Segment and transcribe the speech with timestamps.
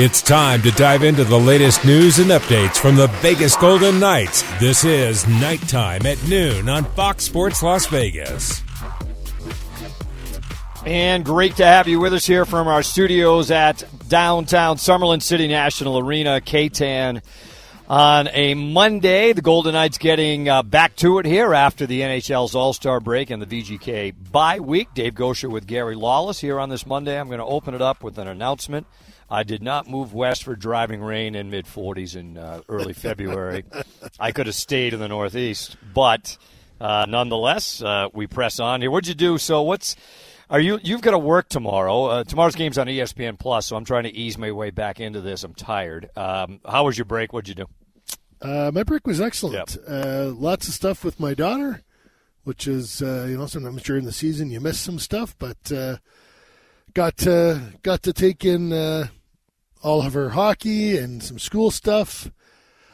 [0.00, 4.44] It's time to dive into the latest news and updates from the Vegas Golden Knights.
[4.60, 8.62] This is Knight Time at noon on Fox Sports Las Vegas.
[10.86, 15.48] And great to have you with us here from our studios at downtown Summerlin City
[15.48, 17.20] National Arena, K-Tan.
[17.88, 22.54] On a Monday, the Golden Knights getting uh, back to it here after the NHL's
[22.54, 24.94] All Star break and the VGK bye week.
[24.94, 27.18] Dave Goucher with Gary Lawless here on this Monday.
[27.18, 28.86] I'm going to open it up with an announcement.
[29.30, 33.64] I did not move west for driving rain in mid 40s in uh, early February.
[34.18, 36.38] I could have stayed in the Northeast, but
[36.80, 38.90] uh, nonetheless, uh, we press on here.
[38.90, 39.38] What'd you do?
[39.38, 39.96] So, what's
[40.50, 40.78] are you?
[40.82, 42.04] You've got to work tomorrow.
[42.04, 45.20] Uh, tomorrow's game's on ESPN Plus, so I'm trying to ease my way back into
[45.20, 45.44] this.
[45.44, 46.08] I'm tired.
[46.16, 47.32] Um, how was your break?
[47.32, 47.66] What'd you do?
[48.40, 49.76] Uh, my break was excellent.
[49.76, 49.84] Yep.
[49.86, 51.82] Uh, lots of stuff with my daughter,
[52.44, 55.96] which is uh, you know sometimes during the season you miss some stuff, but uh,
[56.94, 59.08] got to got to take in uh,
[59.82, 62.30] all of her hockey and some school stuff.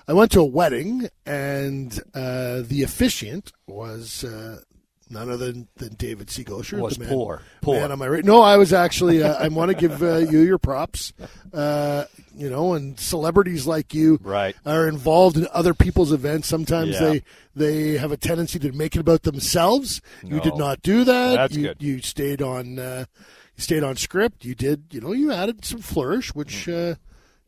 [0.07, 4.61] I went to a wedding, and uh, the officiant was uh,
[5.09, 6.79] none other than, than David Seagosher.
[6.79, 7.43] Was the man, poor.
[7.63, 7.81] Poor.
[7.81, 8.25] Man on my right.
[8.25, 9.23] No, I was actually.
[9.23, 11.15] Uh, I want to give uh, you your props.
[11.55, 12.05] Uh,
[12.37, 14.55] you know, and celebrities like you Right.
[14.67, 16.49] are involved in other people's events.
[16.49, 17.01] Sometimes Yeah.
[17.01, 17.23] they
[17.57, 20.03] they have a tendency to make it about themselves.
[20.23, 21.37] You did not do that.
[21.37, 21.77] That's you, good.
[21.81, 23.07] You stayed on.
[23.55, 24.45] Uh, you stayed on script.
[24.45, 24.85] You did.
[24.91, 26.93] You know, you added some flourish, which Mm.
[26.93, 26.95] uh,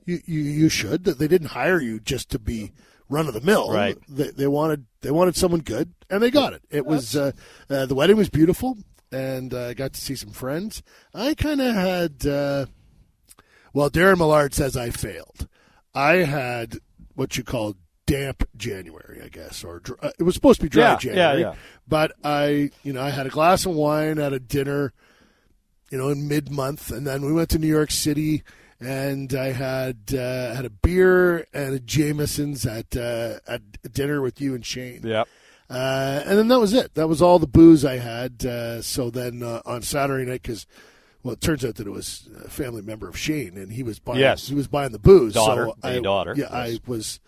[0.04, 1.04] you, you you should.
[1.04, 2.72] They didn't hire you just to be
[3.08, 3.72] run of the mill.
[3.72, 3.96] Right.
[4.08, 6.62] They, they wanted they wanted someone good, and they got it.
[6.70, 7.32] It was uh,
[7.70, 8.78] uh, the wedding was beautiful,
[9.12, 10.82] and uh, I got to see some friends.
[11.14, 12.27] I kind of had.
[12.27, 12.66] Uh,
[13.72, 15.48] well, Darren Millard says I failed.
[15.94, 16.78] I had
[17.14, 17.74] what you call
[18.06, 21.54] damp January, I guess, or uh, it was supposed to be dry Yeah, yeah, yeah.
[21.88, 24.92] But I, you know, I had a glass of wine at a dinner,
[25.91, 28.42] you know, in mid month, and then we went to New York City,
[28.81, 34.41] and I had uh, had a beer and a Jameson's at uh, at dinner with
[34.41, 35.03] you and Shane.
[35.05, 35.29] Yep.
[35.69, 36.95] Uh, and then that was it.
[36.95, 38.45] That was all the booze I had.
[38.45, 40.67] Uh, so then uh, on Saturday night, because
[41.23, 43.98] well, it turns out that it was a family member of Shane, and he was
[43.98, 44.20] buying.
[44.20, 44.46] Yes.
[44.46, 45.35] he was buying the booze.
[45.35, 46.80] Daughter, so a I, daughter, Yeah, I yes.
[46.86, 47.20] was.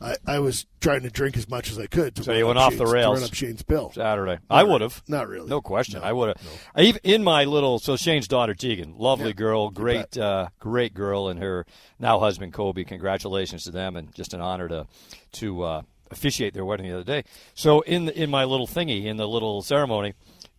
[0.00, 2.14] I, I was trying to drink as much as I could.
[2.16, 3.20] To So you went off the Shane's- to rails.
[3.20, 3.92] run up Shane's bill.
[3.94, 4.38] Saturday.
[4.48, 5.02] I would have.
[5.06, 5.48] Not really.
[5.48, 6.00] No question.
[6.00, 6.42] No, I would have.
[6.76, 6.82] no.
[6.82, 11.28] Even in my little so Shane's daughter Tegan, lovely Yeah, girl, great, uh, great girl,
[11.28, 11.66] and her
[11.98, 12.84] now husband Kobe.
[12.84, 14.86] Congratulations to them, and just an honor to
[15.32, 17.24] to uh, officiate their wedding the other day.
[17.54, 20.14] So in the, in my little thingy, in the little ceremony.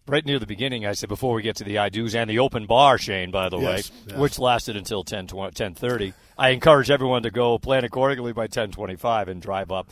[0.08, 2.40] Right near the beginning, I said before we get to the I do's and the
[2.40, 4.18] open bar, Shane, by the way, Yes, yes.
[4.18, 6.14] which lasted until 10, 10.30.
[6.38, 9.90] I encourage everyone to go plan accordingly by 10.25 and drive up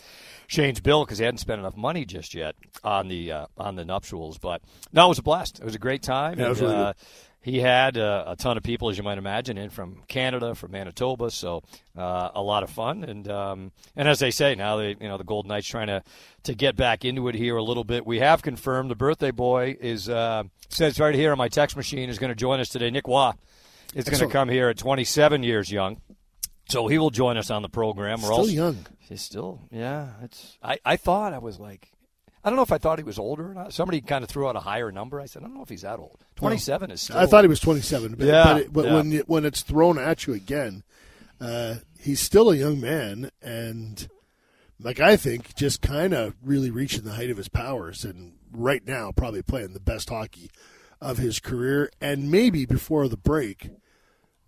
[0.48, 3.86] Shane's bill because he hadn't spent enough money just yet on the uh, on the
[3.86, 4.40] nuptials.
[4.40, 5.60] But no, it was a blast.
[5.60, 6.40] It was a great time.
[6.40, 6.94] Yeah, it was and, really uh,
[7.42, 10.72] he had uh, a ton of people, as you might imagine, in from Canada, from
[10.72, 11.64] Manitoba, so
[11.98, 13.04] uh, a lot of fun.
[13.04, 16.04] And um, and as they say now, they you know the Golden Knights trying to
[16.44, 18.06] to get back into it here a little bit.
[18.06, 22.10] We have confirmed the birthday boy is uh, says right here on my text machine
[22.10, 22.90] is going to join us today.
[22.90, 23.32] Nick Roy
[23.96, 26.02] is going to come here at 27 years young.
[26.70, 28.20] So he will join us on the program.
[28.22, 28.86] We're Still also, young.
[29.00, 30.10] He's still, yeah.
[30.22, 30.58] It's.
[30.62, 31.92] I, I thought I was like,
[32.44, 33.74] I don't know if I thought he was older or not.
[33.74, 35.20] Somebody kind of threw out a higher number.
[35.20, 36.24] I said, I don't know if he's that old.
[36.36, 37.18] Twenty-seven is still.
[37.18, 38.94] I thought he was 27, but, Yeah, but, it, but yeah.
[38.94, 40.84] when when it's thrown at you again,
[41.42, 44.08] uh, he's still a young man, and
[44.80, 48.86] like I think, just kind of really reaching the height of his powers, and right
[48.88, 50.50] now probably playing the best hockey
[51.02, 53.72] of his career, and maybe before the break.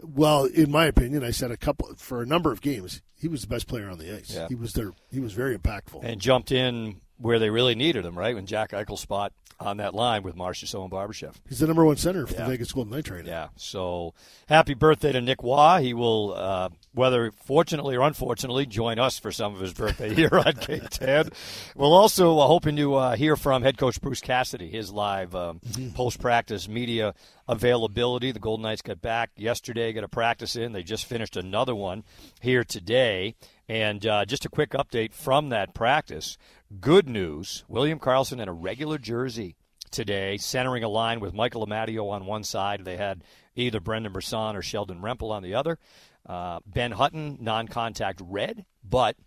[0.04, 3.42] Well, in my opinion, I said a couple for a number of games, he was
[3.42, 4.34] the best player on the ice.
[4.34, 4.48] Yeah.
[4.48, 4.94] He was there.
[5.12, 6.00] He was very impactful.
[6.04, 8.36] and jumped in where they really needed him, right?
[8.36, 11.36] When Jack Eichel spot on that line with Marchessault and Barbashev.
[11.48, 12.46] He's the number one center for Yeah.
[12.46, 13.30] the Vegas Golden Knights right now.
[13.32, 13.48] Yeah.
[13.58, 14.16] So
[14.50, 15.82] happy birthday to Nick Roy.
[15.84, 20.30] He will, uh, whether fortunately or unfortunately, join us for some of his birthday here
[20.34, 21.32] on KTAN.
[21.76, 25.62] We'll also uh, hoping to uh, hear from head coach Bruce Cassidy, his live um,
[25.94, 27.14] post practice media
[27.48, 28.32] availability.
[28.32, 30.72] The Golden Knights got back yesterday, got a practice in.
[30.72, 32.04] They just finished another one
[32.42, 33.36] here today.
[33.70, 36.38] And uh, just a quick update from that practice.
[36.80, 39.58] Good news William Karlsson in a regular jersey
[39.90, 42.86] today, centering a line with Michael Amadio on one side.
[42.86, 43.24] They had
[43.56, 45.80] either Brendan Brisson or Sheldon Rempal on the other.
[46.26, 49.18] Uh, ben Hutton, non contact red, but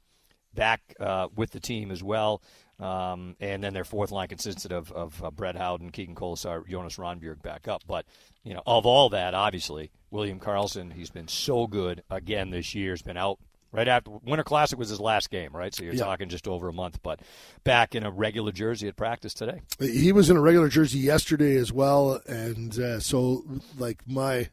[0.55, 2.41] back uh, with the team as well.
[2.81, 6.97] Um, and then their fourth line consisted of, of uh, Brett Howden, Keegan Kolesar, Jonas
[6.97, 7.83] Rondbjerg back up.
[7.87, 8.07] But,
[8.43, 12.93] you know, of all that, obviously, William Karlsson, he's been so good again this year.
[12.93, 13.39] He's been out
[13.75, 15.75] right after Winter Classic was his last game, right?
[15.75, 16.05] So you're Yeah.
[16.05, 17.21] talking just over a month, but
[17.65, 19.61] back in a regular jersey at practice today.
[19.81, 23.45] He was in a regular jersey yesterday as well, and uh, so
[23.77, 24.49] like my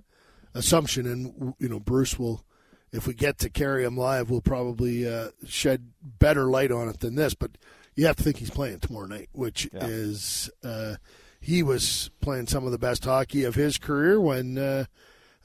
[0.53, 2.43] assumption, and you know Bruce will
[2.91, 6.99] if we get to carry him live, we'll probably uh, shed better light on it
[6.99, 7.33] than this.
[7.33, 7.51] But
[7.95, 9.85] you have to think he's playing tomorrow night, which Yeah.
[9.87, 10.95] is uh,
[11.39, 14.85] he was playing some of the best hockey of his career when uh,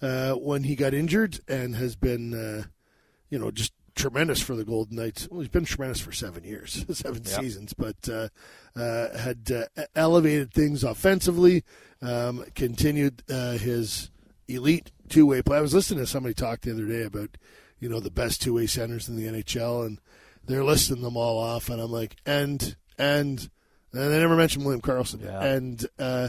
[0.03, 2.65] uh, when he got injured, and has been uh,
[3.31, 5.27] you know just tremendous for the Golden Knights.
[5.31, 7.41] Well, he's been tremendous for seven years, seven Yeah.
[7.41, 8.29] seasons, but uh,
[8.79, 11.65] uh, had uh, elevated things offensively,
[12.03, 14.11] um, continued uh, his
[14.49, 15.59] elite two way play.
[15.59, 17.37] I was listening to somebody talk the other day about
[17.81, 19.99] you know the best two way centers in the NHL, and
[20.45, 23.49] they're listing them all off, and I'm like, and and
[23.93, 25.43] and they never mentioned William Karlsson, Yeah.
[25.43, 26.29] and uh,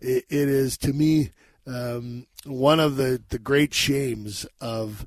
[0.00, 1.30] it, it is to me
[1.66, 5.06] um, one of the the great shames of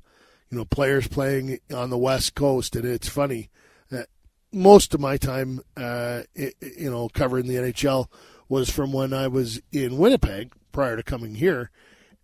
[0.52, 3.50] you know players playing on the West Coast, and it's funny.
[3.90, 4.08] that
[4.52, 8.08] most of my time, uh, you know, covering the NHL
[8.50, 11.72] was from when I was in Winnipeg prior to coming here,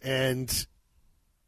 [0.01, 0.67] and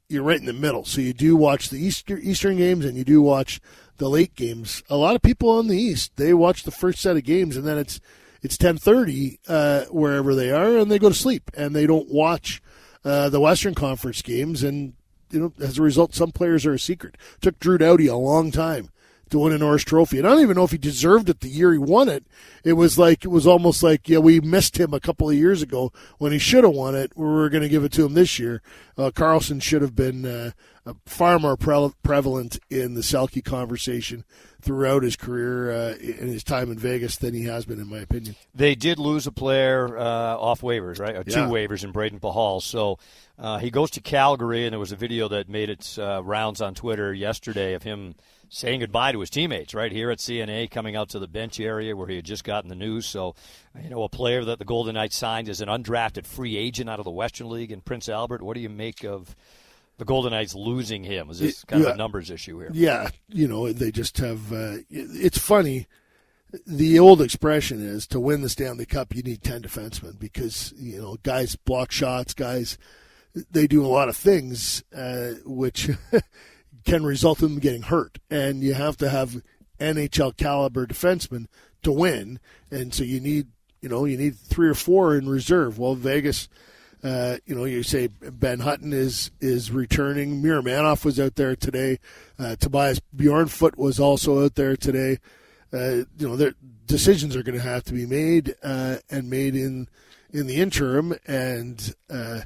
[0.07, 0.85] you're right in the middle.
[0.85, 3.61] So you do watch the Easter, Eastern games and you do watch
[3.97, 4.81] the late games.
[4.89, 7.65] A lot of people on the East they watch the first set of games and
[7.65, 8.01] then it's
[8.41, 12.61] it's 10:30 uh, wherever they are and they go to sleep and they don't watch
[13.05, 14.93] uh, the Western Conference games and
[15.31, 17.17] you know as a result some players are a secret.
[17.41, 18.89] Took Drew Doughty a long time
[19.29, 20.17] to win a Norris Trophy.
[20.17, 22.25] And I don't even know if he deserved it the year he won it.
[22.63, 25.61] It was like it was almost like yeah, we missed him a couple of years
[25.61, 27.11] ago when he should have won it.
[27.15, 28.61] We were going to give it to him this year.
[28.97, 30.51] Uh, Karlsson should have been uh,
[31.05, 34.23] far more pre- prevalent in the Selke conversation
[34.61, 37.99] throughout his career uh, in his time in Vegas than he has been, in my
[37.99, 38.35] opinion.
[38.53, 40.01] They did lose a player uh,
[40.37, 41.15] off waivers, right?
[41.15, 41.47] Or two Yeah.
[41.47, 42.61] waivers in Brayden Pachal.
[42.61, 42.99] So
[43.37, 46.61] uh, he goes to Calgary, and there was a video that made its uh, rounds
[46.61, 48.15] on Twitter yesterday of him
[48.51, 51.95] saying goodbye to his teammates right here at CNA, coming out to the bench area
[51.95, 53.05] where he had just gotten the news.
[53.05, 53.35] So,
[53.81, 56.97] you know, a player that the Golden Knights signed as an undrafted free agent out
[56.97, 58.41] of the Western League in Prince Albert.
[58.41, 59.35] What do you make of
[59.99, 61.29] the Golden Knights losing him?
[61.29, 62.71] Is this kind of a numbers issue here?
[62.73, 64.51] Yeah, you know, they just have.
[64.51, 65.87] Uh, it's funny.
[66.65, 70.99] The old expression is to win the Stanley Cup, you need 10 defensemen because, you
[70.99, 72.79] know, guys block shots, guys,
[73.51, 75.91] they do a lot of things uh, which
[76.85, 78.17] can result in them getting hurt.
[78.31, 79.43] And you have to have
[79.79, 81.45] NHL caliber defensemen
[81.83, 82.39] to win.
[82.71, 83.49] And so you need,
[83.79, 85.77] you know, you need three or four in reserve.
[85.77, 86.49] Well, Vegas.
[87.03, 90.41] Uh, you know, you say Ben Hutton is is returning.
[90.41, 91.99] Miromanov was out there today.
[92.37, 95.17] Uh, Tobias Bjornfot was also out there today.
[95.71, 96.53] Uh, you know, their
[96.87, 99.87] decisions are going to have to be made uh, and made in
[100.31, 101.15] in the interim.
[101.25, 102.41] And uh,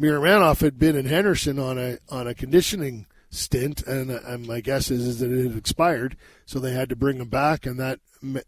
[0.00, 4.90] Miromanov had been in Henderson on a on a conditioning stint, and, and my guess
[4.90, 6.16] is, is that it had expired,
[6.46, 7.98] so they had to bring him back, and that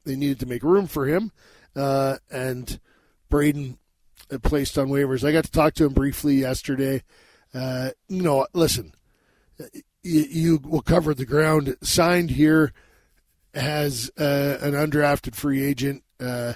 [0.05, 1.33] they needed to make room for him.
[1.75, 2.81] Uh, and
[3.31, 3.77] Brayden
[4.43, 5.27] placed on waivers.
[5.27, 7.03] I got to talk to him briefly yesterday.
[7.55, 8.93] Uh, you know, listen,
[10.03, 11.77] you, you will cover the ground.
[11.83, 12.73] Signed here
[13.55, 16.55] has uh, an undrafted free agent, uh,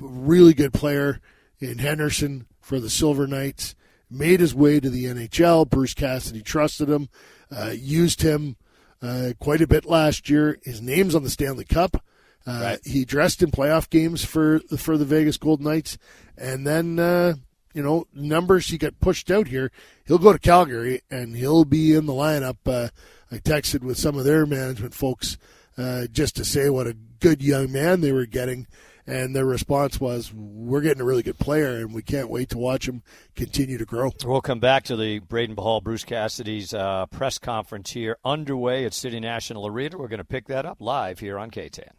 [0.00, 1.20] really good player
[1.58, 3.74] in Henderson for the Silver Knights.
[4.10, 5.68] Made his way to the NHL.
[5.68, 7.10] Bruce Cassidy trusted him,
[7.54, 8.56] uh, used him
[9.02, 10.58] uh, quite a bit last year.
[10.62, 12.02] His name's on the Stanley Cup.
[12.48, 12.78] Uh, Right.
[12.84, 15.98] He dressed in playoff games for for the Vegas Golden Knights,
[16.36, 17.34] and then uh,
[17.74, 18.68] you know numbers.
[18.68, 19.70] He got pushed out here.
[20.06, 22.56] He'll go to Calgary and he'll be in the lineup.
[22.64, 22.88] Uh,
[23.30, 25.36] I texted with some of their management folks
[25.76, 28.66] uh, just to say what a good young man they were getting,
[29.06, 32.58] and their response was, "We're getting a really good player, and we can't wait to
[32.58, 33.02] watch him
[33.36, 37.90] continue to grow." We'll come back to the Brayden Pachal, Bruce Cassidy's uh, press conference
[37.90, 39.98] here underway at City National Arena.
[39.98, 41.90] We're going to pick that up live here on KTAN.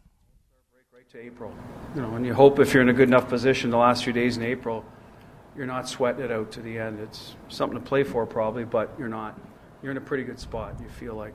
[1.10, 1.52] To April.
[1.96, 4.12] You know, and you hope if you're in a good enough position the last few
[4.12, 4.84] days in April,
[5.56, 7.00] you're not sweating it out to the end.
[7.00, 9.36] It's something to play for probably, but you're not.
[9.82, 10.76] You're in a pretty good spot.
[10.80, 11.34] You feel like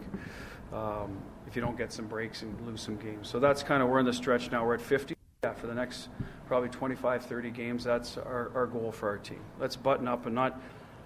[0.71, 3.27] um, if you don't get some breaks and lose some games.
[3.27, 4.65] So that's kind of we're in the stretch now.
[4.65, 5.13] We're at 50.
[5.43, 6.07] Yeah, for the next
[6.47, 9.41] probably 25, 30 games, that's our, our goal for our team.
[9.59, 10.57] Let's button up and not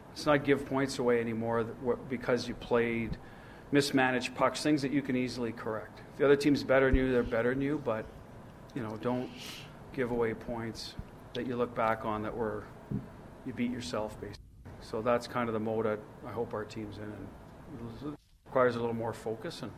[0.09, 1.63] let's not give points away anymore
[2.07, 3.17] because you played
[3.71, 6.01] mismanaged pucks, things that you can easily correct.
[6.11, 8.05] If the other team's better than you, they're better than you, but
[8.75, 9.29] you know, don't
[9.93, 10.93] give away points
[11.33, 12.63] that you look back on that were
[13.45, 14.43] you beat yourself basically.
[14.81, 18.79] So that's kind of the mode that I hope our team's in, and requires a
[18.79, 19.71] little more focus and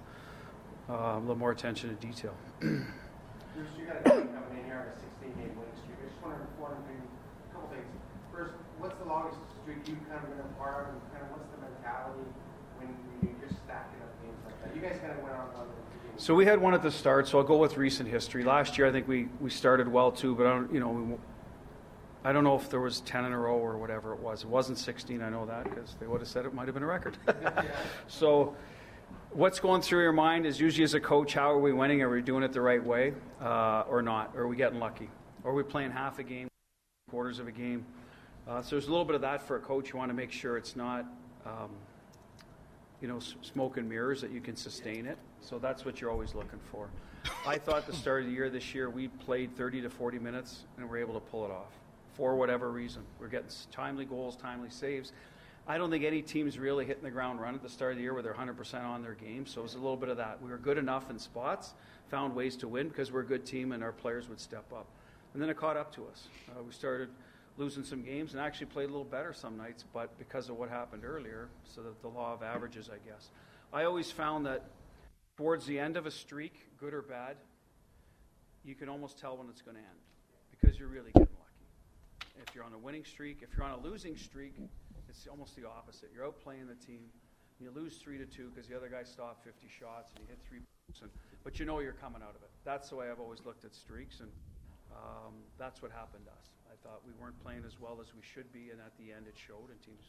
[0.89, 2.33] uh, a little more attention to detail.
[2.59, 5.99] Bruce, you coming in here on a 16-game winning streak.
[5.99, 7.87] I just a couple things.
[8.31, 11.35] First, what's the longest streak you've kind of been a part of, and kind of
[11.35, 12.27] what's the mentality
[12.79, 12.87] when
[13.23, 14.71] you're just stacking up games like that?
[14.71, 16.10] You guys kind of went on on the beginning.
[16.21, 18.43] So we had one at the start, so I'll go with recent history.
[18.43, 21.15] Last year, I think we, we started well too, but I don't, you know, we,
[22.23, 24.43] I don't know if there was 10 in a row or whatever it was.
[24.43, 26.83] It wasn't 16, I know that, because they would have said it might have been
[26.83, 27.17] a record.
[28.07, 28.55] so
[29.31, 32.03] what's going through your mind is usually as a coach, how are we winning?
[32.03, 34.37] Are we doing it the right way uh, or not?
[34.37, 35.09] Are we getting lucky?
[35.43, 36.47] Are we playing half a game,
[37.09, 37.83] quarters of a game?
[38.47, 39.89] Uh, so there's a little bit of that for a coach.
[39.89, 41.03] You want to make sure it's not,
[41.47, 41.71] um,
[43.01, 45.17] you know, smoke and mirrors that you can sustain it.
[45.41, 46.89] So that's what you're always looking for.
[47.45, 50.63] I thought the start of the year this year we played 30 to 40 minutes
[50.77, 51.73] and we're able to pull it off
[52.13, 53.03] for whatever reason.
[53.19, 55.13] We're getting timely goals, timely saves.
[55.67, 58.03] I don't think any team's really hitting the ground run at the start of the
[58.03, 59.45] year where they're 100% on their game.
[59.45, 60.41] So it was a little bit of that.
[60.41, 61.73] We were good enough in spots,
[62.09, 64.87] found ways to win because we're a good team and our players would step up.
[65.33, 66.27] And then it caught up to us.
[66.49, 67.09] Uh, we started
[67.61, 70.67] losing some games and actually played a little better some nights, but because of what
[70.67, 73.29] happened earlier, so that the law of averages, I guess.
[73.71, 74.65] I always found that
[75.37, 77.37] towards the end of a streak, good or bad,
[78.65, 80.01] you can almost tell when it's going to end
[80.49, 82.33] because you're really getting lucky.
[82.47, 84.55] If you're on a winning streak, if you're on a losing streak,
[85.07, 86.09] it's almost the opposite.
[86.15, 87.01] You're outplaying the team.
[87.59, 90.39] You lose three to two because the other guy stopped 50 shots and you hit
[90.49, 90.59] three,
[91.03, 91.11] and,
[91.43, 92.49] but you know you're coming out of it.
[92.65, 94.29] That's the way I've always looked at streaks, and
[94.95, 96.47] um, that's what happened to us.
[96.71, 99.27] I thought we weren't playing as well as we should be, and at the end
[99.27, 100.03] it showed, and teams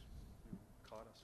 [0.47, 1.19] you know, caught us.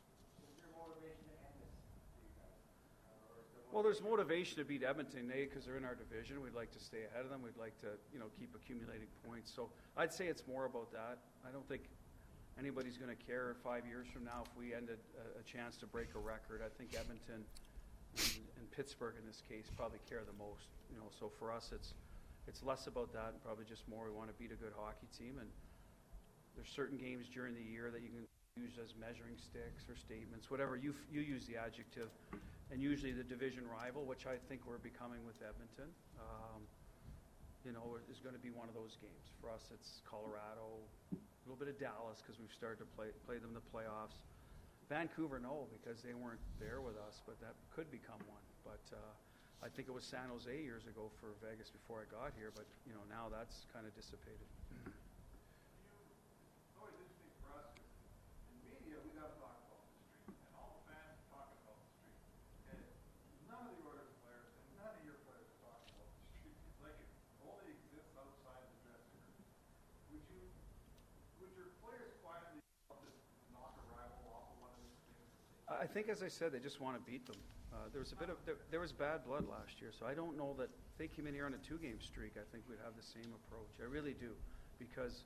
[3.71, 6.41] Well, there's motivation to beat Edmonton, A, because they're in our division.
[6.41, 7.43] We'd like to stay ahead of them.
[7.45, 9.53] We'd like to, you know, keep accumulating points.
[9.53, 11.21] So I'd say it's more about that.
[11.45, 11.85] I don't think
[12.57, 15.85] anybody's going to care five years from now if we ended a, a chance to
[15.85, 16.65] break a record.
[16.65, 17.45] I think Edmonton
[18.17, 20.73] and, and Pittsburgh, in this case, probably care the most.
[20.89, 21.93] You know, so for us, it's
[22.47, 25.07] it's less about that and probably just more we want to beat a good hockey
[25.17, 25.37] team.
[25.39, 25.49] And
[26.55, 28.25] there's certain games during the year that you can
[28.57, 32.09] use as measuring sticks or statements, whatever you you use the adjective
[32.71, 35.89] and usually the division rival, which I think we're becoming with Edmonton,
[36.21, 36.61] um,
[37.65, 39.25] you know, is going to be one of those games.
[39.41, 40.77] For us, it's Colorado,
[41.13, 44.21] a little bit of Dallas because we've started to play play them in the playoffs.
[44.89, 48.41] Vancouver, no, because they weren't there with us, but that could become one.
[48.65, 49.13] But uh,
[49.59, 52.63] I think it was San Jose years ago for Vegas before I got here, but
[52.87, 54.47] you know now that's kind of dissipated.
[54.71, 55.08] Mm-hmm.
[75.79, 77.37] I think, as I said, they just want to beat them.
[77.71, 80.13] Uh, there was a bit of there, there, was bad blood last year, so I
[80.13, 82.33] don't know that if they came in here on a two-game streak.
[82.35, 83.69] I think we'd have the same approach.
[83.79, 84.31] I really do,
[84.77, 85.23] because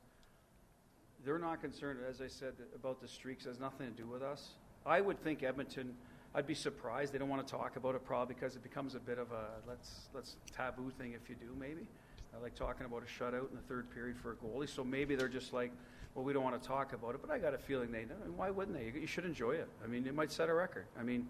[1.26, 3.46] they're not concerned, as I said, about the streaks.
[3.46, 4.52] It has nothing to do with us.
[4.86, 5.96] I would think Edmonton.
[6.36, 7.14] I'd be surprised.
[7.14, 9.46] They don't want to talk about it, probably because it becomes a bit of a
[9.68, 11.56] let's let's taboo thing if you do.
[11.60, 11.88] Maybe
[12.36, 14.70] I like talking about a shutout in the third period for a goalie.
[14.70, 15.72] So maybe they're just like,
[16.16, 18.06] well, we don't want to talk about it, but I got a feeling they,
[18.36, 19.00] why wouldn't they?
[19.00, 19.68] You should enjoy it.
[19.84, 20.86] I mean, it might set a record.
[21.00, 21.28] I mean,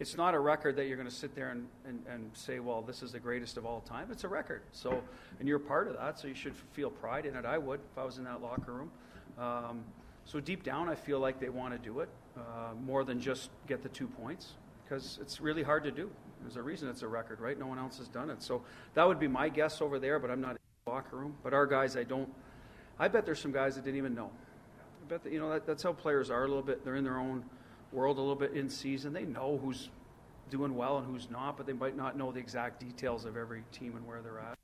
[0.00, 2.82] it's not a record that you're going to sit there and, and, and say, well,
[2.82, 4.08] this is the greatest of all time.
[4.10, 4.62] It's a record.
[4.72, 5.02] So,
[5.38, 7.44] and you're part of that, so you should feel pride in it.
[7.44, 8.90] I would if I was in that locker room.
[9.38, 9.84] Um,
[10.24, 13.50] so deep down, I feel like they want to do it uh, more than just
[13.66, 14.52] get the two points
[14.84, 16.10] because it's really hard to do.
[16.40, 17.58] There's a reason it's a record, right?
[17.58, 18.42] No one else has done it.
[18.42, 18.62] So
[18.94, 21.34] that would be my guess over there, but I'm not in the locker room.
[21.42, 22.28] But our guys, I don't
[23.02, 24.30] I bet there's some guys that didn't even know.
[24.30, 26.84] I bet that, you know that, that's how players are a little bit.
[26.84, 27.42] They're in their own
[27.90, 29.12] world a little bit in season.
[29.12, 29.90] They know who's
[30.50, 33.64] doing well and who's not, but they might not know the exact details of every
[33.72, 34.54] team and where they're at.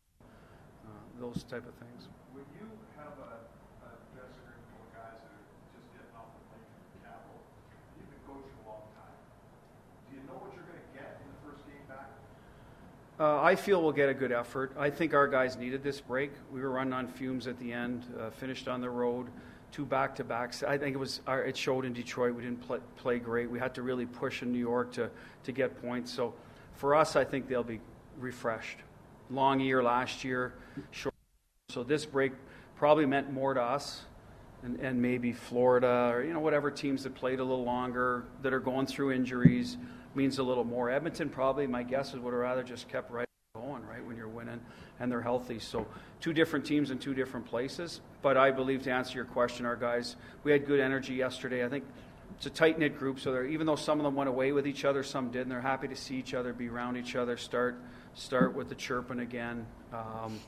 [0.86, 2.06] Uh, those type of things.
[2.30, 3.42] When you have a,
[3.82, 5.42] a dressing room full of guys that are
[5.74, 7.42] just getting off the plane from the capital,
[7.98, 9.18] you've been coaching a long time.
[10.06, 12.14] Do you know what you're going to get in the first game back?
[13.20, 14.72] Uh, I feel we'll get a good effort.
[14.78, 16.30] I think our guys needed this break.
[16.52, 19.26] We were running on fumes at the end, uh, finished on the road,
[19.72, 20.62] two back to backs.
[20.62, 22.36] I think it was our, it showed in Detroit.
[22.36, 23.50] We didn't play, play great.
[23.50, 25.10] We had to really push in New York to,
[25.42, 26.12] to get points.
[26.12, 26.32] So
[26.74, 27.80] for us, I think they'll be
[28.20, 28.78] refreshed.
[29.30, 30.54] Long year last year,
[30.92, 31.14] short.
[31.70, 32.32] So this break
[32.76, 34.02] probably meant more to us
[34.62, 38.52] and, and maybe Florida or you know whatever teams that played a little longer that
[38.52, 39.76] are going through injuries
[40.14, 40.90] means a little more.
[40.90, 44.28] Edmonton probably, my guess is, would have rather just kept right going, right, when you're
[44.28, 44.60] winning
[45.00, 45.58] and they're healthy.
[45.58, 45.86] So
[46.20, 48.00] two different teams in two different places.
[48.22, 51.64] But I believe to answer your question, our guys, we had good energy yesterday.
[51.64, 51.84] I think
[52.36, 54.84] it's a tight knit group, so even though some of them went away with each
[54.84, 55.48] other, some didn't.
[55.48, 57.80] They're happy to see each other, be around each other, start
[58.14, 59.66] start with the chirping again.
[59.92, 60.38] Um,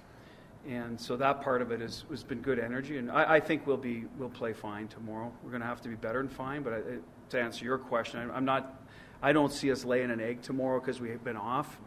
[0.68, 3.66] and so that part of it is, has been good energy, and I, I, think
[3.66, 5.32] we'll be we'll play fine tomorrow.
[5.42, 6.80] We're going to have to be better than fine, but I,
[7.30, 8.79] to answer your question, I'm not
[9.22, 11.78] I don't see us laying an egg tomorrow because we've been off.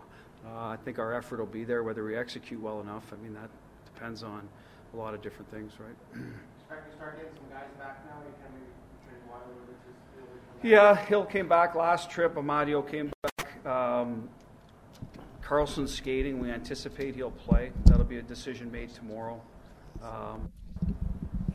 [0.46, 1.84] Uh, I think our effort will be there.
[1.84, 3.50] Whether we execute well enough, I mean, that
[3.94, 4.48] depends on
[4.94, 6.24] a lot of different things, right?
[6.96, 8.24] start getting some guys back now.
[10.64, 12.36] Yeah, Hill came back last trip.
[12.36, 14.30] Amadio came back Um,
[15.44, 16.40] Karlsson's skating.
[16.40, 17.74] We anticipate he'll play.
[17.86, 19.42] That'll be a decision made tomorrow.
[20.02, 20.50] Um,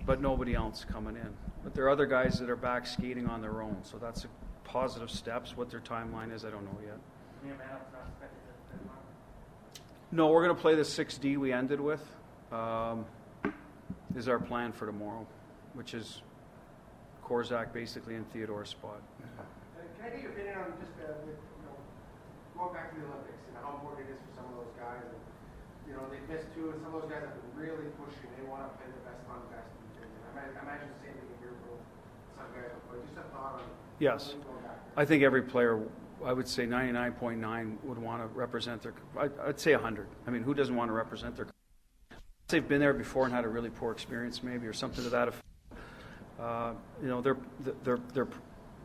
[0.04, 1.34] but nobody else coming in.
[1.64, 4.28] But there are other guys that are back skating on their own, so that's a
[4.68, 5.56] positive steps.
[5.56, 6.98] What their timeline is, I don't know yet.
[10.12, 12.04] No, we're going to play the 6D we ended with.
[12.52, 13.04] Um,
[14.16, 15.26] is our plan for tomorrow,
[15.74, 16.22] which is
[17.24, 19.04] Korczak basically in Theodore's spot.
[19.20, 19.44] Uh,
[20.00, 21.76] Can I get your opinion on just uh, with, you know,
[22.56, 25.04] going back to the Olympics and how important it is for some of those guys?
[25.04, 25.20] And,
[25.84, 28.32] you know, they've missed two, and some of those guys have been really pushing.
[28.40, 29.68] They want to play the best on best.
[30.00, 31.76] And I, I imagine the same thing here for
[32.32, 32.72] some guys.
[32.88, 34.34] But just a thought on Yes.
[34.96, 35.80] I think every player,
[36.24, 38.94] I would say 99.9 would want to represent their.
[39.16, 40.06] I'd say 100.
[40.26, 41.46] I mean, who doesn't want to represent their?
[42.48, 45.28] They've been there before and had a really poor experience, maybe, or something to that
[45.28, 45.44] effect.
[46.40, 47.36] Uh, you know, they're
[47.84, 48.28] they're they're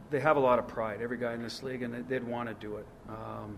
[0.10, 1.02] they have a lot of pride.
[1.02, 2.86] Every guy in this league, and they'd want to do it.
[3.08, 3.58] Um,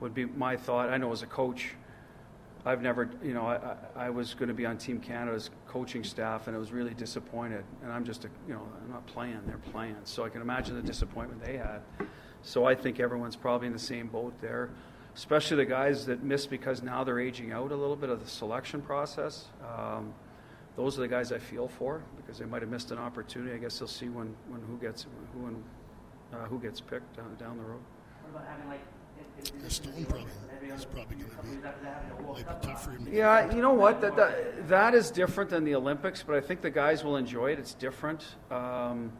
[0.00, 0.90] would be my thought.
[0.90, 1.74] I know as a coach,
[2.66, 6.48] I've never, you know, I, I, was going to be on Team Canada's coaching staff,
[6.48, 7.64] and I was really disappointed.
[7.80, 9.94] And I'm just, a, you know, I'm not playing; they're playing.
[10.02, 11.80] So I can imagine the disappointment they had.
[12.42, 14.70] So I think everyone's probably in the same boat there,
[15.14, 18.28] especially the guys that miss because now they're aging out a little bit of the
[18.28, 19.46] selection process.
[19.64, 20.12] Um,
[20.74, 23.54] those are the guys I feel for because they might have missed an opportunity.
[23.54, 25.64] I guess they'll see when, when who gets who and
[26.34, 27.80] uh, who gets picked down, down the road.
[28.22, 28.80] What about having like
[29.68, 30.30] Stone probably
[30.76, 33.06] is probably going to be be tough for him.
[33.06, 34.00] to Yeah, you know what?
[34.00, 37.52] That, that that is different than the Olympics, but I think the guys will enjoy
[37.52, 37.58] it.
[37.58, 38.24] It's different.
[38.50, 39.12] Um,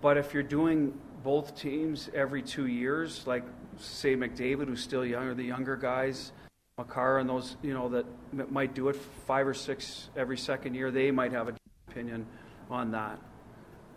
[0.00, 3.44] but if you're doing both teams every two years, like
[3.78, 6.32] say McDavid, who's still young, or the younger guys,
[6.78, 10.74] Makar and those, you know, that m- might do it five or six every second
[10.74, 11.56] year, they might have an
[11.88, 12.26] opinion
[12.70, 13.18] on that.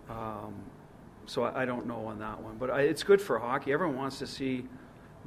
[0.10, 0.54] Um,
[1.26, 3.74] so I, I don't know on that one, but I, it's good for hockey.
[3.74, 4.66] Everyone wants to see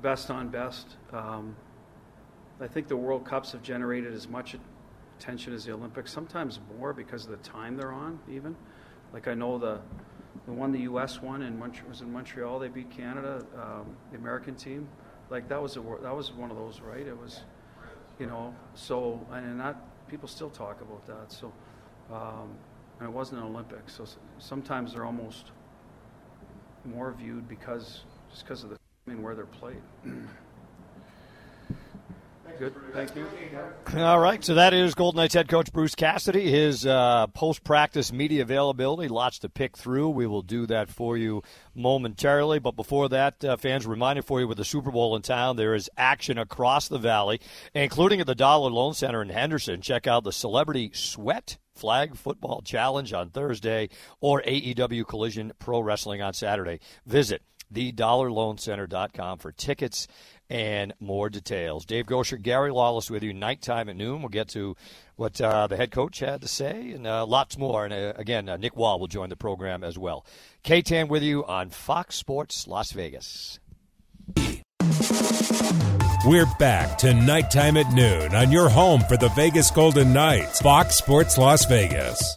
[0.03, 0.97] best on best.
[1.13, 1.57] Um,
[2.61, 4.57] I think the World Cups have generated as much
[5.19, 8.19] attention as the Olympics, sometimes more because of the time they're on.
[8.31, 8.57] Even
[9.13, 9.81] like I know the
[10.47, 11.21] the one the U.S.
[11.21, 12.59] won in Mont- was in Montreal.
[12.59, 14.89] They beat Canada, um, the American team.
[15.31, 17.07] Like that was a that was one of those, right?
[17.07, 17.43] It was,
[18.19, 18.55] you know.
[18.75, 19.77] So and that
[20.09, 21.33] people still talk about that.
[21.33, 21.53] So
[22.13, 22.51] um,
[22.99, 23.95] and it wasn't an Olympics.
[23.95, 24.07] So
[24.39, 25.53] sometimes they're almost
[26.85, 28.78] more viewed because just because of the
[29.09, 29.81] I mean where they're played.
[32.59, 33.27] Good, thank you.
[33.97, 36.51] All right, so that is Golden Knights head coach Bruce Cassidy.
[36.51, 40.11] His uh, post-practice media availability, lots to pick through.
[40.11, 41.43] We will do that for you
[41.75, 42.59] momentarily.
[42.59, 45.75] But before that, uh, fans, reminder for you with the Super Bowl in town, there
[45.75, 47.41] is action across the valley,
[47.75, 49.81] including at the Dollar Loan Center in Henderson.
[49.81, 53.89] Check out the Celebrity Sweat Flag Football Challenge on Thursday
[54.21, 56.81] or AEW Collision Pro Wrestling on Saturday.
[57.07, 60.07] Visit thedollarloancenter.com for tickets
[60.51, 61.85] and more details.
[61.85, 64.23] Dave Goucher, Gary Lawless with you, Knight Time at noon.
[64.23, 64.77] We'll get to
[65.17, 67.85] what uh, the head coach had to say and uh, lots more.
[67.85, 70.25] And uh, again, uh, Nick Roy will join the program as well.
[70.63, 73.59] K-Tan with you on Fox Sports Las Vegas.
[76.27, 80.61] We're back to Knight Time at noon on your home for the Vegas Golden Knights,
[80.61, 82.37] Fox Sports Las Vegas.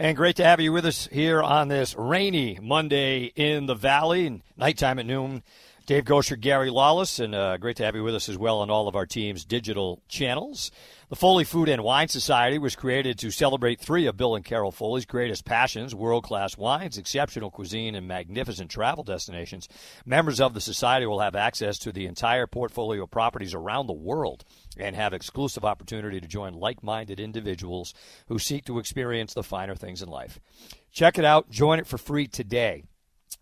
[0.00, 4.26] And great to have you with us here on this rainy Monday in the Valley
[4.26, 5.42] and Knight Time at noon.
[5.84, 8.70] Dave Goucher, Gary Lawless, and uh, great to have you with us as well on
[8.70, 10.70] all of our team's digital channels.
[11.10, 14.70] The Foley Food and Wine Society was created to celebrate three of Bill and Carol
[14.70, 19.66] Foley's greatest passions world class wines, exceptional cuisine, and magnificent travel destinations.
[20.06, 23.92] Members of the Society will have access to the entire portfolio of properties around the
[23.92, 24.44] world
[24.76, 27.92] and have exclusive opportunity to join like minded individuals
[28.28, 30.38] who seek to experience the finer things in life.
[30.92, 31.50] Check it out.
[31.50, 32.84] Join it for free today.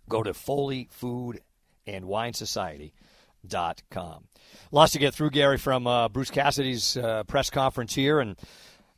[0.09, 1.43] Go to Foley Food
[1.87, 4.25] and Wine Society.com.
[4.71, 8.37] Lots to get through, Gary, from uh, Bruce Cassidy's uh, press conference here, and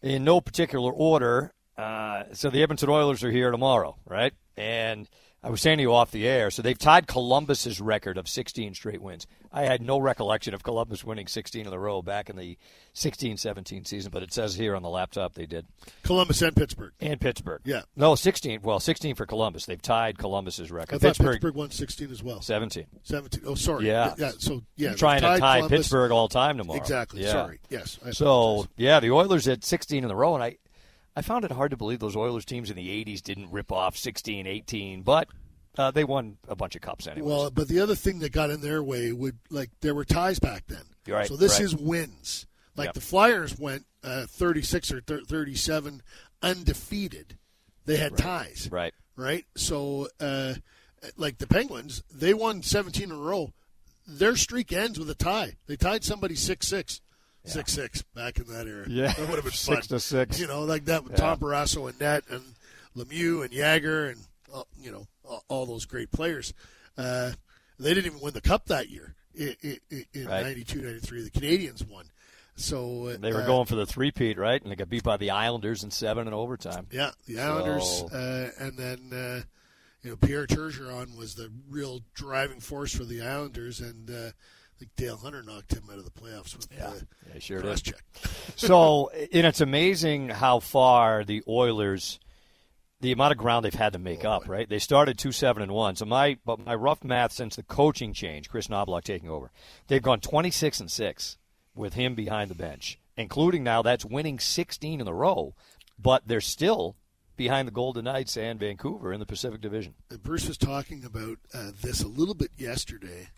[0.03, 1.53] in no particular order.
[1.79, 4.33] Uh, so the Edmonton Oilers are here tomorrow, right?
[4.57, 5.09] And
[5.43, 8.75] I was saying to you off the air, so they've tied Columbus's record of 16
[8.75, 9.27] straight wins.
[9.51, 12.59] I had no recollection of Columbus winning 16 in a row back in the
[12.95, 15.67] 16-17 season, but it says here on the laptop they did.
[16.03, 16.93] Columbus and Pittsburgh.
[17.01, 17.63] And Pittsburgh.
[17.65, 17.83] Yeah.
[17.97, 18.61] No, 16.
[18.63, 19.65] Well, 16 for Columbus.
[19.65, 21.01] They've tied Columbus's I record.
[21.01, 22.43] thought Pittsburgh, Pittsburgh won 16 as well.
[22.43, 22.85] 17.
[23.03, 23.43] 17.
[23.47, 23.87] Oh, sorry.
[23.87, 24.15] Yeah.
[24.19, 24.33] Yeah.
[24.39, 25.79] So yeah, trying to tie Columbus.
[25.79, 26.79] Pittsburgh all time tomorrow.
[26.79, 27.23] Exactly.
[27.23, 27.33] Yeah.
[27.33, 27.61] Sorry.
[27.71, 27.99] Yes.
[28.05, 30.59] I So yeah, the Oilers at 16 in a row, and I,
[31.17, 33.97] I found it hard to believe those Oilers teams in the 80s didn't rip off
[33.97, 35.29] 16, 18, but
[35.77, 37.27] uh, they won a bunch of cups anyway.
[37.29, 40.39] Well, but the other thing that got in their way would like there were ties
[40.39, 40.83] back then.
[41.09, 41.65] Right, So this right.
[41.65, 42.47] is wins.
[42.77, 42.95] Like Yep.
[42.95, 46.03] the Flyers went uh, 36 or thir- 37
[46.43, 47.39] undefeated.
[47.87, 48.69] They had ties.
[48.71, 48.95] right.
[49.17, 49.45] right?
[49.57, 50.55] So, uh,
[51.17, 53.53] like the Penguins, they won 17 in a row.
[54.07, 55.57] Their streak ends with a tie.
[55.67, 57.01] They tied somebody 6 6.
[57.45, 58.85] Six six back in that era.
[58.89, 59.99] Yeah, that would have been six fun.
[59.99, 60.39] to six.
[60.39, 61.19] You know, like that with Yeah.
[61.19, 62.43] Tom Barrasso and Net and
[62.97, 64.21] Lemieux and Jagr and
[64.55, 66.53] uh, you know all, all those great players.
[66.99, 67.33] Uh,
[67.79, 69.79] they didn't even win the cup that year in, in,
[70.13, 70.43] in Right.
[70.43, 71.23] 92, 93.
[71.23, 72.05] The Canadiens won.
[72.57, 74.61] So uh, They were uh, going for the three-peat, right?
[74.61, 76.89] And they got beat by the Islanders in seven in overtime.
[76.91, 79.41] Yeah, the Islanders, So- uh, and then uh,
[80.03, 84.31] you know Pierre Turgeon was the real driving force for the Islanders, and uh,
[84.81, 86.95] think Dale Hunter knocked him out of the playoffs with Yeah, uh,
[87.33, 88.03] yeah, sure cross check.
[88.57, 92.19] so, and it's amazing how far the Oilers,
[93.01, 94.49] the amount of ground they've had to make Oh, up.
[94.49, 94.69] Right?
[94.69, 95.97] They started two seven and one.
[95.97, 99.51] So my, but my rough math since the coaching change, Kris Knoblauch taking over,
[99.89, 101.37] they've gone twenty six and six
[101.75, 105.55] with him behind the bench, including now that's winning sixteen in a row.
[105.99, 106.97] But they're still
[107.37, 109.95] behind the Golden Knights and Vancouver in the Pacific Division.
[110.13, 113.29] Uh, Bruce was talking about uh, this a little bit yesterday,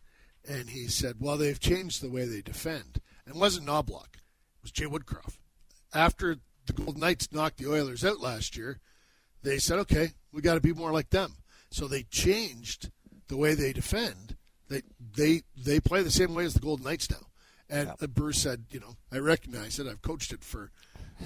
[0.48, 4.62] and he said, "Well, they've changed the way they defend." And it wasn't Knoblauch; it
[4.62, 5.38] was Jay Woodcroft.
[5.94, 8.80] After the Golden Knights knocked the Oilers out last year,
[9.42, 11.36] they said, "Okay, we got to be more like them."
[11.70, 12.90] So they changed
[13.28, 14.36] the way they defend.
[14.68, 14.82] They
[15.16, 17.26] they they play the same way as the Golden Knights now.
[17.70, 17.94] And Yeah.
[18.02, 19.86] uh, Bruce said, "You know, I recognize it.
[19.86, 20.70] I've coached it for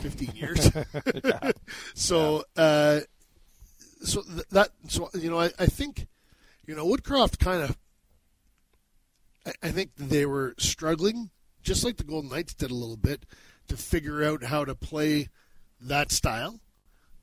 [0.02, 0.70] 15 years."
[1.94, 2.44] so.
[2.56, 3.00] Uh,
[4.02, 6.06] so th- that so you know I, I think
[6.66, 7.76] you know Woodcroft kind of
[9.62, 11.30] I, think they were struggling
[11.62, 13.26] just like the Golden Knights did a little bit
[13.68, 15.28] to figure out how to play
[15.80, 16.60] that style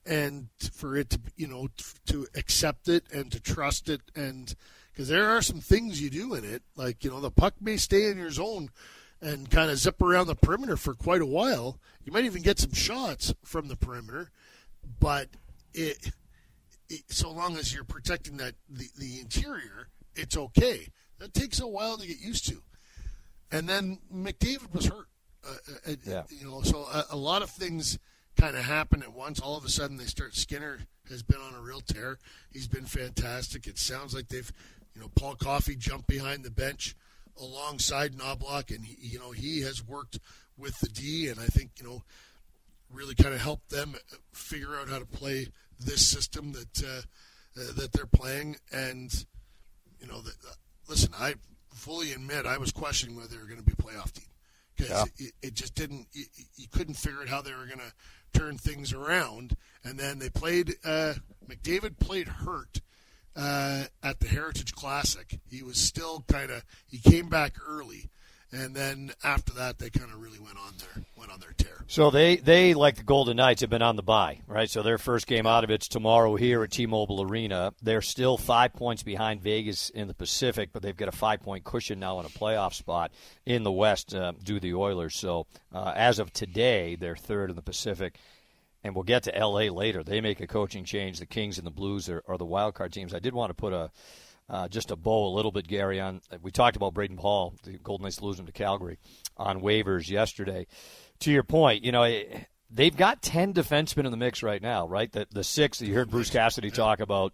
[0.05, 1.69] and for it to you know
[2.05, 4.55] to accept it and to trust it and
[4.91, 7.77] because there are some things you do in it like you know the puck may
[7.77, 8.69] stay in your zone
[9.21, 12.59] and kind of zip around the perimeter for quite a while you might even get
[12.59, 14.29] some shots from the perimeter
[14.99, 15.29] but
[15.73, 16.11] it
[16.89, 20.89] it, so long as you're protecting that the, the interior, it's okay.
[21.23, 22.61] That takes a while to get used to.
[23.49, 25.07] And then McDavid was hurt.
[25.47, 25.53] Uh,
[25.87, 26.23] uh, Yeah.
[26.29, 27.97] You know, so a, a lot of things
[28.35, 29.39] kind of happen at once.
[29.39, 30.35] All of a sudden, they start.
[30.35, 32.19] Skinner has been on a real tear.
[32.51, 33.67] He's been fantastic.
[33.67, 34.51] It sounds like they've,
[34.93, 36.93] you know, Paul Coffey jumped behind the bench
[37.39, 40.19] alongside Knoblauch, and he, you know he has worked
[40.57, 42.03] with the D, and I think you know
[42.91, 43.95] really kind of helped them
[44.33, 45.47] figure out how to play
[45.79, 48.57] this system that uh, uh, that they're playing.
[48.73, 49.25] And
[50.03, 50.53] you know, uh,
[50.87, 51.35] listen, I
[51.73, 54.25] fully admit I was questioning whether they were going to be a playoff team
[54.75, 55.03] because Yeah.
[55.27, 56.07] it, it just didn't.
[56.13, 59.55] You, you couldn't figure out how they were going to turn things around.
[59.83, 60.75] And then they played.
[60.83, 61.15] Uh,
[61.47, 62.81] McDavid played hurt.
[63.35, 66.63] Uh, at the Heritage Classic, he was still kind of.
[66.85, 68.11] He came back early,
[68.53, 71.83] and then after that, they kind of really went on their went on their tear.
[71.87, 74.69] So they, they like the Golden Knights have been on the bye, right?
[74.69, 77.73] So their first game out of it's tomorrow here at T-Mobile Arena.
[77.81, 81.63] They're still five points behind Vegas in the Pacific, but they've got a five point
[81.63, 83.11] cushion now in a playoff spot
[83.45, 85.15] in the West uh, due the Oilers.
[85.15, 88.17] So uh, as of today, they're third in the Pacific.
[88.85, 89.69] And we'll get to L.A.
[89.69, 90.03] later.
[90.03, 91.17] They make a coaching change.
[91.17, 93.13] The Kings and the Blues are, are the wild card teams.
[93.13, 93.91] I did want to put a
[94.49, 95.99] uh, just a bow a little bit, Gary.
[95.99, 98.97] On we talked about Brayden Pachal, the Golden Knights him to Calgary
[99.37, 100.67] on waivers yesterday.
[101.19, 102.21] To your point, you know
[102.69, 105.11] they've got ten defensemen in the mix right now, right?
[105.11, 107.33] The the six that you heard Bruce Cassidy talk about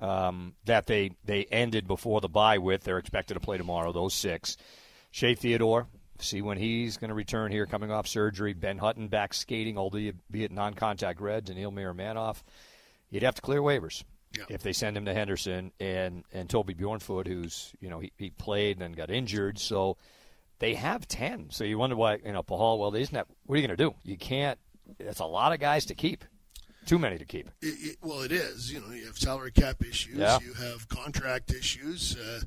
[0.00, 2.84] um, that they they ended before the bye with.
[2.84, 3.92] They're expected to play tomorrow.
[3.92, 4.56] Those six,
[5.10, 5.86] Shea Theodore.
[6.18, 8.52] See when he's going to return here, coming off surgery.
[8.52, 12.42] Ben Hutton back skating, albeit be it non-contact Reds, and Neil Manoff.
[13.08, 14.04] You'd have to clear waivers
[14.36, 14.44] Yeah.
[14.48, 18.30] if they send him to Henderson and and Toby Bjornfot, who's you know he, he
[18.30, 19.96] played and then got injured, so
[20.60, 21.50] they have ten.
[21.50, 22.78] So you wonder why you know Pachal.
[22.78, 23.94] Well, isn't that what are you going to do?
[24.04, 24.58] You can't.
[24.98, 26.24] That's a lot of guys to keep.
[26.86, 27.50] Too many to keep.
[27.60, 28.72] It, it, well, it is.
[28.72, 30.16] You know, you have salary cap issues.
[30.16, 30.38] Yeah.
[30.40, 32.16] You have contract issues.
[32.16, 32.40] Uh,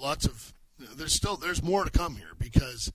[0.00, 0.54] lots of.
[0.78, 2.92] You know, there's still there's more to come here because,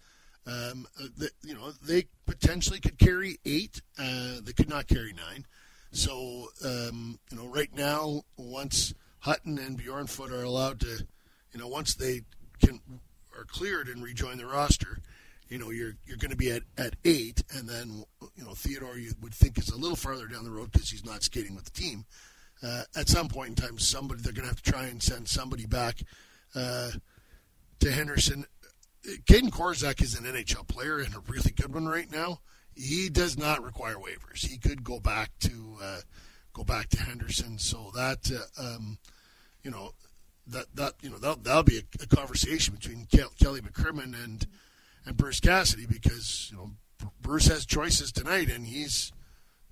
[0.47, 3.81] um, uh, the, you know, they potentially could carry eight.
[3.97, 5.45] Uh, they could not carry nine.
[5.91, 11.05] So um, you know, right now, once Hutton and Bjornfot are allowed to,
[11.53, 12.21] you know, once they
[12.61, 12.79] can
[13.37, 14.99] are cleared and rejoin the roster,
[15.49, 18.03] you know, you're you're going to be at, at eight, and then
[18.35, 21.05] you know Theodore you would think is a little farther down the road because he's
[21.05, 22.05] not skating with the team.
[22.63, 25.27] Uh, at some point in time, somebody they're going to have to try and send
[25.27, 26.01] somebody back
[26.55, 26.91] uh,
[27.79, 28.45] to Henderson.
[29.27, 32.39] Kaedan Korczak is an NHL player and a really good one right now.
[32.75, 34.45] He does not require waivers.
[34.45, 35.99] He could go back to uh,
[36.53, 37.57] go back to Henderson.
[37.57, 38.97] So that uh, um,
[39.63, 39.91] you know
[40.47, 44.47] that that you know that that'll be a, a conversation between Kel- Kelly McCrimmon and
[45.05, 46.71] and Bruce Cassidy because you know
[47.21, 49.11] Bruce has choices tonight and he's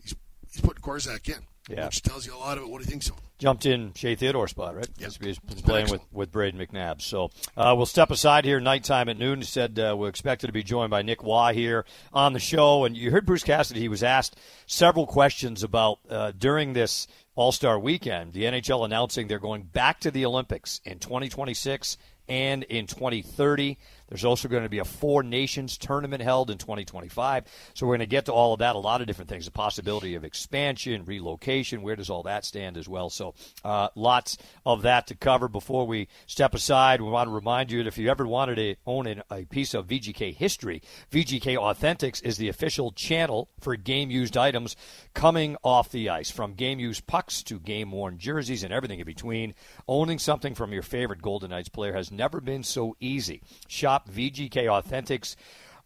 [0.01, 0.15] he's
[0.51, 1.43] he's putting Korczak in.
[1.69, 1.86] Yeah.
[1.86, 3.23] which tells you a lot about what he thinks of him.
[3.39, 4.88] jumped in Shea Theodore spot, right?
[4.97, 5.12] Yep.
[5.21, 7.02] He's been playing with, with Brayden McNabb.
[7.02, 9.39] So uh, we'll step aside here Knight Time at noon.
[9.39, 12.84] He said uh, we're expected to be joined by Nick Roy here on the show.
[12.86, 13.80] And you heard Bruce Cassidy.
[13.80, 19.28] He was asked several questions about uh, during this All Star weekend, the NHL announcing
[19.28, 21.97] they're going back to the Olympics in 2026
[22.28, 23.78] and in 2030.
[24.13, 27.45] There's also going to be a Four Nations tournament held in 2025.
[27.73, 29.52] So we're going to get to all of that, a lot of different things, the
[29.52, 31.82] possibility of expansion, relocation.
[31.82, 33.10] Where does all that stand as well?
[33.10, 33.34] So
[33.65, 35.47] uh, lots of that to cover.
[35.47, 38.76] Before we step aside, we want to remind you that if you ever wanted to
[38.86, 44.12] own an, a piece of VGK history, VGK Authentics is the official channel for game
[44.12, 44.76] used items
[45.15, 49.08] coming off the ice, from game used pucks to game worn jerseys and everything in
[49.08, 49.56] between.
[49.88, 53.41] Owning something from your favorite Golden Knights player has never been so easy.
[53.67, 55.35] Shop VGK Authentics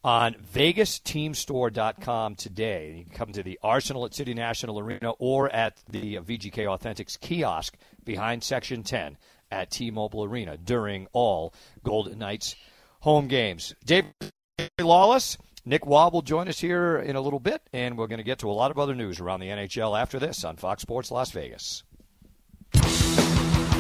[0.04, 2.96] on VegasTeamStore.com today.
[2.98, 7.20] You can come to the Arsenal at City National Arena or at the VGK Authentics
[7.20, 7.76] kiosk
[8.06, 9.18] behind Section 10
[9.52, 11.54] at T-Mobile Arena during all
[11.84, 12.56] Golden Knights
[13.02, 13.76] home games.
[13.86, 14.06] Dave
[14.80, 18.24] Lawless, Nick Roy will join us here in a little bit, and we're going to
[18.24, 21.12] get to a lot of other news around the NHL after this on Fox Sports
[21.12, 21.84] Las Vegas.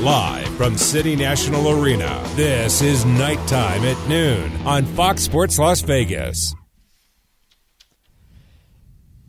[0.01, 5.81] Live from City National Arena, this is Knight Time at Noon on Fox Sports Las
[5.81, 6.53] Vegas.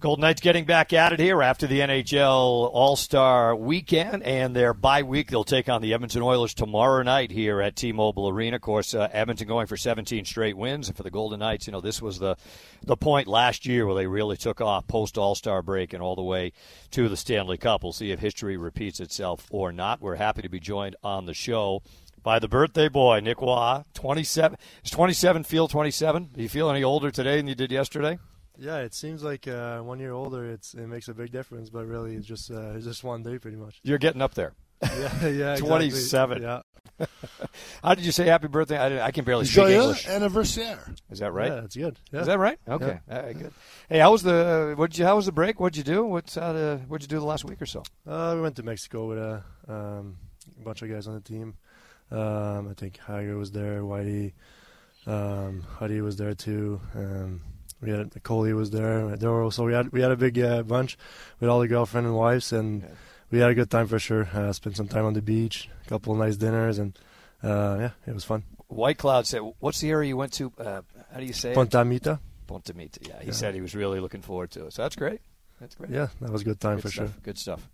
[0.00, 4.72] Golden Knights getting back at it here after the NHL All Star weekend and their
[4.72, 5.28] bye week.
[5.28, 8.56] They'll take on the Edmonton Oilers tomorrow night here at T Mobile Arena.
[8.56, 10.86] Of course, uh, Edmonton going for 17 straight wins.
[10.86, 12.36] And for the Golden Knights, you know, this was the,
[12.84, 16.14] the point last year where they really took off post All Star break and all
[16.14, 16.52] the way
[16.92, 17.82] to the Stanley Cup.
[17.82, 20.00] We'll see if history repeats itself or not.
[20.00, 21.82] We're happy to be joined on the show
[22.22, 23.82] by the birthday boy, Nick Roy.
[23.94, 24.58] 27.
[24.84, 26.30] Is 27 feel 27?
[26.36, 28.20] Do you feel any older today than you did yesterday?
[28.58, 30.44] Yeah, it seems like uh, one year older.
[30.50, 33.38] It's it makes a big difference, but really, it's just uh, it's just one day,
[33.38, 33.80] pretty much.
[33.84, 34.54] You're getting up there.
[34.82, 35.52] Yeah, yeah.
[35.54, 35.66] exactly.
[35.68, 36.42] 27.
[36.42, 36.60] Yeah,
[37.82, 38.78] How did you say happy birthday?
[38.78, 40.06] I, didn't- I can barely speak Joyeux English.
[40.08, 40.94] anniversaire.
[41.10, 41.50] Is that right?
[41.50, 41.98] Yeah, it's good.
[42.12, 42.20] Yeah.
[42.20, 42.58] Is that right?
[42.68, 43.52] Okay, All right, good.
[43.88, 44.74] Hey, how was the?
[44.76, 45.04] What you?
[45.04, 45.58] How was the break?
[45.60, 46.04] What'd you do?
[46.04, 47.82] What's how to, What'd you do the last week or so?
[48.06, 50.16] Uh, we went to Mexico with a um,
[50.64, 51.54] bunch of guys on the team.
[52.10, 54.32] Um, I think Hager was there, Whitey,
[55.06, 56.80] um, Huddy was there too.
[56.94, 57.42] Um,
[57.80, 59.16] we had Coley was there.
[59.16, 60.96] There were so we had we had a big uh, bunch
[61.40, 62.88] with all the girlfriend and wives, and Yeah.
[63.30, 64.28] we had a good time for sure.
[64.32, 66.98] Uh, spent some time on the beach, a couple of nice dinners, and
[67.42, 68.42] uh, yeah, it was fun.
[68.68, 70.52] White Cloud said, "What's the area you went to?
[70.58, 72.18] Uh, how do you say it?" Pontamita.
[72.46, 73.00] Punta Mita.
[73.02, 73.32] Yeah, he Yeah.
[73.32, 74.72] said he was really looking forward to it.
[74.72, 75.20] So that's great.
[75.60, 75.90] That's great.
[75.90, 77.08] Yeah, that was a good time good for stuff.
[77.12, 77.20] sure.
[77.22, 77.68] Good stuff.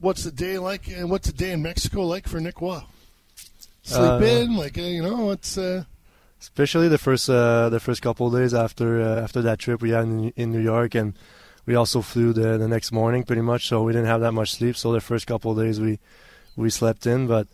[0.00, 0.88] What's the day like?
[0.88, 2.80] And what's the day in Mexico like for Nick Roy?
[3.84, 5.84] Sleep Uh, in, like uh, you know, it's uh,
[6.42, 10.04] especially the first uh, the first couple days after uh, after that trip we had
[10.04, 11.14] in, in New York, and
[11.66, 14.52] we also flew the the next morning pretty much, so we didn't have that much
[14.52, 14.76] sleep.
[14.76, 15.98] So the first couple days we
[16.56, 17.46] we slept in, but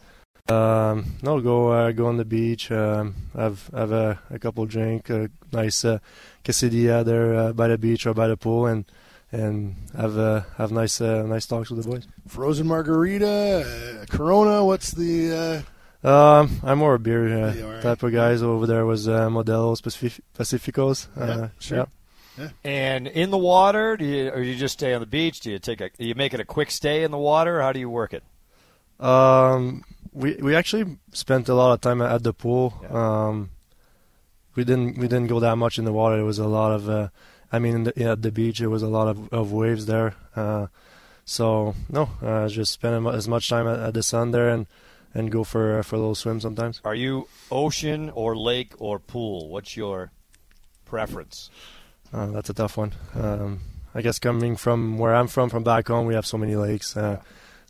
[0.48, 5.10] um, no, go uh, go on the beach, um, have have a, a couple drink,
[5.10, 5.98] a nice uh,
[6.44, 8.86] quesadilla there uh, by the beach or by the pool, and
[9.30, 12.08] and have uh, have nice uh, nice talks with the boys.
[12.26, 14.64] frozen margarita, uh, Corona.
[14.64, 15.62] What's the?
[16.04, 17.82] Um, I'm more a beer uh, Yeah, all right.
[17.82, 18.42] type of guys.
[18.42, 21.08] Over there was uh, Modelo Pacific- Pacificos.
[21.16, 21.86] Yeah, Uh, sure.
[22.38, 22.48] yeah.
[22.62, 25.40] And in the water, do you or you just stay on the beach?
[25.40, 25.90] Do you take a?
[25.90, 27.60] Do you make it a quick stay in the water?
[27.60, 28.22] How do you work it?
[29.04, 29.82] Um,
[30.12, 32.74] we we actually spent a lot of time at the pool.
[32.82, 33.26] Yeah.
[33.26, 33.50] Um,
[34.54, 36.16] we didn't we didn't go that much in the water.
[36.16, 37.08] There was a lot of, uh,
[37.52, 40.14] I mean, in the, at the beach there was a lot of, of waves there.
[40.36, 40.66] Uh,
[41.24, 44.66] so no, uh, just spending as much time at, at the sun there and
[45.18, 46.80] and go for for a little swim sometimes.
[46.84, 49.48] Are you ocean or lake or pool?
[49.48, 50.12] What's your
[50.84, 51.50] preference?
[52.12, 52.92] Uh, that's a tough one.
[53.14, 53.60] Um,
[53.94, 56.96] I guess coming from where I'm from, from back home, we have so many lakes.
[56.96, 57.20] Uh,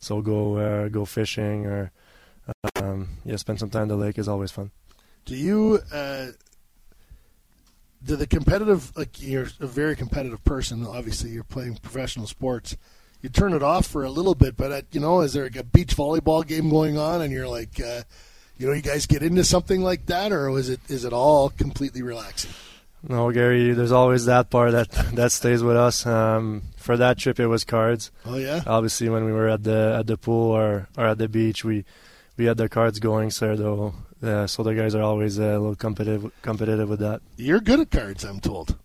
[0.01, 1.91] so go uh, go fishing or
[2.77, 4.71] um, yeah, spend some time at the lake is always fun.
[5.25, 5.81] Do you?
[5.93, 6.29] Uh,
[8.05, 10.87] do the competitive like you're a very competitive person?
[10.87, 12.77] Obviously, you're playing professional sports.
[13.23, 15.57] You turn it off for a little bit, but at, you know, is there like
[15.57, 18.03] a beach volleyball game going on, and you're like, uh,
[18.57, 21.51] you know, you guys get into something like that, or is it is it all
[21.51, 22.53] completely relaxing?
[23.09, 26.07] No, Gary, there's always that part that that stays with us.
[26.07, 28.11] Um, for that trip, it was cards.
[28.25, 31.29] Oh yeah, Obviously, when we were at the at the pool or, or at the
[31.29, 31.85] beach, we
[32.37, 33.31] we had the cards going.
[33.31, 37.21] So though, uh, so the guys are always uh, a little competitive competitive with that.
[37.37, 38.77] you're good at cards, I'm told.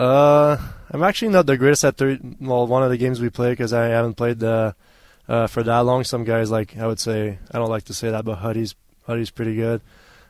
[0.00, 0.56] Uh,
[0.90, 3.74] I'm actually not the greatest at thir- well one of the games we play because
[3.74, 4.72] I haven't played uh,
[5.28, 6.04] uh, for that long.
[6.04, 8.74] Some guys like I would say I don't like to say that, but Huddy's
[9.06, 9.82] Huddy's pretty good.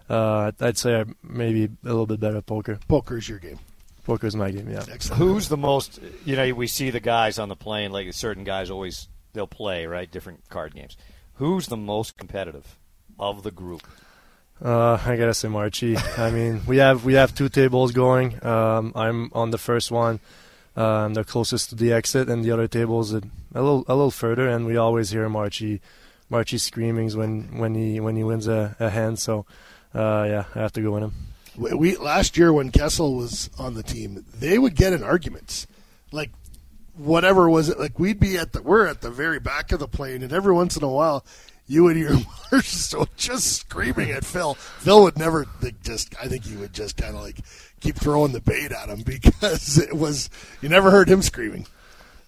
[0.08, 2.80] Uh, I'd say I'm maybe a little bit better at poker.
[2.88, 3.60] Poker's your game.
[4.04, 4.68] Poker's my game.
[4.68, 4.84] Yeah.
[4.90, 5.22] Excellent.
[5.22, 6.00] Who's the most?
[6.24, 7.92] You know, we see the guys on the plane.
[7.92, 10.96] Like certain guys always they'll play right different card games.
[11.34, 12.76] Who's the most competitive
[13.20, 13.86] of the group?
[14.62, 15.96] Uh, I gotta say Marchi.
[16.18, 18.44] I mean, we have we have two tables going.
[18.44, 20.20] Um, I'm on the first one,
[20.76, 23.22] um, the closest to the exit, and the other table is a,
[23.54, 24.46] a little a little further.
[24.48, 25.80] And we always hear Marchi,
[26.28, 29.18] Marchi screamings when when he when he wins a, a hand.
[29.18, 29.46] So,
[29.94, 31.12] uh, yeah, I have to go with him.
[31.56, 35.66] We, we last year when Kessel was on the team, they would get in arguments,
[36.12, 36.30] like
[36.96, 37.78] whatever was it.
[37.78, 40.52] Like we'd be at the we're at the very back of the plane, and every
[40.52, 41.24] once in a while,
[41.70, 44.54] you would hear Marchessault just screaming at Phil.
[44.54, 46.14] Phil would never like, just.
[46.20, 47.38] I think he would just kind of like
[47.78, 50.28] keep throwing the bait at him because it was
[50.60, 51.66] you never heard him screaming.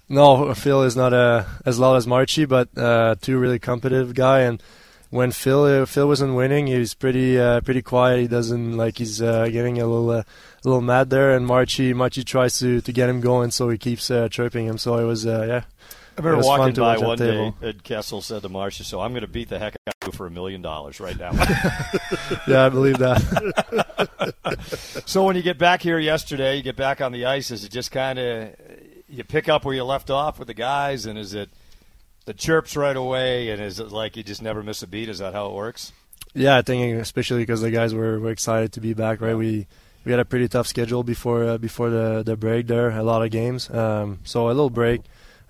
[0.08, 4.40] No, Phil is not uh, as loud as Marchi, but uh, two really competitive guy.
[4.40, 4.62] And
[5.10, 8.20] when Phil uh, Phil wasn't winning, he was pretty uh, pretty quiet.
[8.20, 11.34] He doesn't like he's uh, getting a little uh, a little mad there.
[11.34, 14.78] And Marchi Marchi tries to, to get him going, so he keeps uh, chirping him.
[14.78, 15.62] So it was yeah.
[16.16, 17.56] I remember It was fun walking by one day, table.
[17.62, 20.12] and Kessel said to Marchi, "So I'm going to beat the heck out of you
[20.12, 21.30] for a million dollars right now."
[22.46, 23.20] Yeah, I believe that.
[25.06, 27.50] so when you get back here yesterday, you get back on the ice.
[27.50, 28.50] Is it just kind of
[29.08, 31.50] you pick up where you left off with the guys, and is it
[32.24, 35.08] the chirps right away, and is it like you just never miss a beat?
[35.08, 35.92] Is that how it works?
[36.34, 39.20] Yeah, I think especially because the guys were, were excited to be back.
[39.20, 39.66] Right, we
[40.04, 42.66] we had a pretty tough schedule before uh, before the the break.
[42.66, 43.70] There, a lot of games.
[43.70, 45.02] Um, so a little break.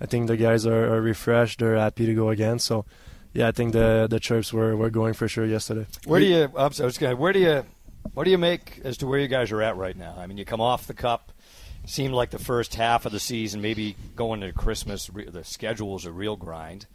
[0.02, 1.60] I think the guys are, are refreshed.
[1.60, 2.58] They're happy to go again.
[2.58, 2.84] So,
[3.32, 5.86] yeah, I think the the chirps were, were going for sure yesterday.
[6.04, 6.50] Where do you?
[6.56, 7.64] I'm sorry, I was gonna- where do you?
[8.14, 10.16] What do you make as to where you guys are at right now?
[10.18, 11.30] I mean, you come off the cup.
[11.86, 15.92] Seemed like the first half of the season, maybe going to Christmas, re- the schedule
[15.92, 16.86] was a real grind.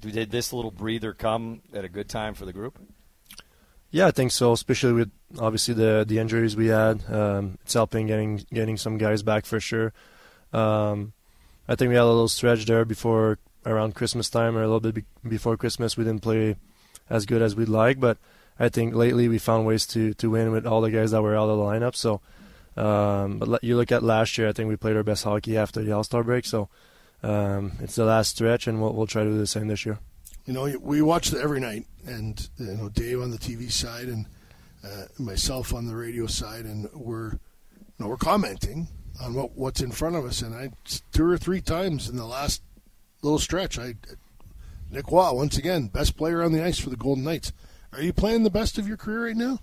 [0.00, 2.78] Did this little breather come at a good time for the group?
[3.90, 4.52] Yeah, I think so.
[4.52, 9.22] Especially with obviously the the injuries we had, um, it's helping getting getting some guys
[9.22, 9.92] back for sure.
[10.52, 11.12] Um,
[11.70, 14.80] I think we had a little stretch there before around Christmas time or a little
[14.80, 15.96] bit be- before Christmas.
[15.96, 16.56] We didn't play
[17.08, 18.18] as good as we'd like, but
[18.58, 21.36] I think lately we found ways to to win with all the guys that were
[21.36, 21.94] out of the lineup.
[21.94, 22.20] So,
[22.76, 25.82] um, but you look at last year, I think we played our best hockey after
[25.82, 26.44] the All Star break.
[26.44, 26.68] So.
[27.22, 29.98] Um, it's the last stretch, and we'll, we'll try to do the same this year.
[30.46, 34.26] You know, we watch every night, and you know Dave on the TV side and
[34.82, 37.38] uh, myself on the radio side, and we're you
[37.98, 38.88] know we're commenting
[39.20, 40.42] on what what's in front of us.
[40.42, 40.70] And I
[41.12, 42.62] two or three times in the last
[43.22, 43.94] little stretch, I
[44.90, 47.52] Nick Roy once again best player on the ice for the Golden Knights.
[47.92, 49.58] Are you playing the best of your career right now?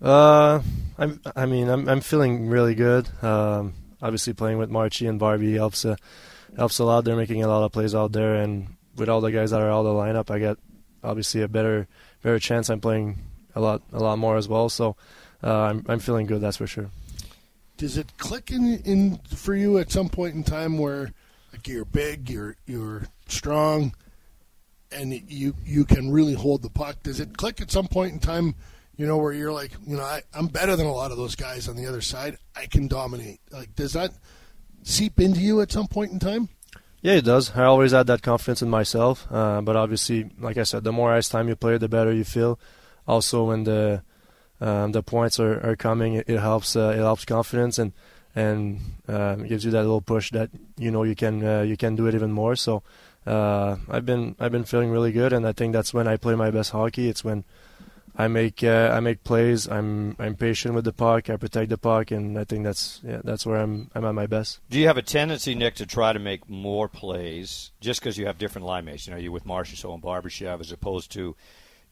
[0.00, 0.60] Uh,
[0.98, 1.20] I'm.
[1.34, 1.88] I mean, I'm.
[1.88, 3.08] I'm feeling really good.
[3.22, 5.84] Um, obviously, playing with Marchi and Barbie helps.
[5.84, 5.96] Uh,
[6.56, 7.04] helps a lot.
[7.04, 9.70] They're making a lot of plays out there, and with all the guys that are
[9.70, 10.56] out of the lineup, I get
[11.02, 11.88] obviously a better,
[12.22, 12.70] better chance.
[12.70, 13.18] I'm playing
[13.54, 14.68] a lot, a lot more as well.
[14.68, 14.96] So,
[15.42, 15.84] uh, I'm.
[15.88, 16.40] I'm feeling good.
[16.40, 16.90] That's for sure.
[17.76, 21.12] Does it click in in for you at some point in time where
[21.52, 23.94] like you're big, you're you're strong,
[24.92, 27.02] and you you can really hold the puck?
[27.02, 28.54] Does it click at some point in time?
[28.96, 31.34] You know where you're like, you know, I, I'm better than a lot of those
[31.34, 32.38] guys on the other side.
[32.54, 33.40] I can dominate.
[33.50, 34.12] Like, does that
[34.84, 36.48] seep into you at some point in time?
[37.02, 37.50] Yeah, it does.
[37.56, 39.26] I always had that confidence in myself.
[39.30, 42.24] Uh, but obviously, like I said, the more ice time you play, the better you
[42.24, 42.58] feel.
[43.06, 44.02] Also, when the
[44.60, 46.76] um, the points are, are coming, it, helps.
[46.76, 47.92] Uh, it helps confidence and
[48.36, 51.96] and um, gives you that little push that you know you can uh, you can
[51.96, 52.56] do it even more.
[52.56, 52.82] So
[53.26, 56.34] uh, I've been I've been feeling really good, and I think that's when I play
[56.34, 57.08] my best hockey.
[57.08, 57.44] It's when
[58.16, 59.66] I make uh, I make plays.
[59.66, 61.30] I'm I'm patient with the puck.
[61.30, 64.26] I protect the puck, and I think that's yeah that's where I'm I'm at my
[64.26, 64.60] best.
[64.70, 68.26] Do you have a tendency, Nick, to try to make more plays just because you
[68.26, 69.06] have different line mates?
[69.06, 71.34] You know, you're with Marchessault and Barbashev as opposed to,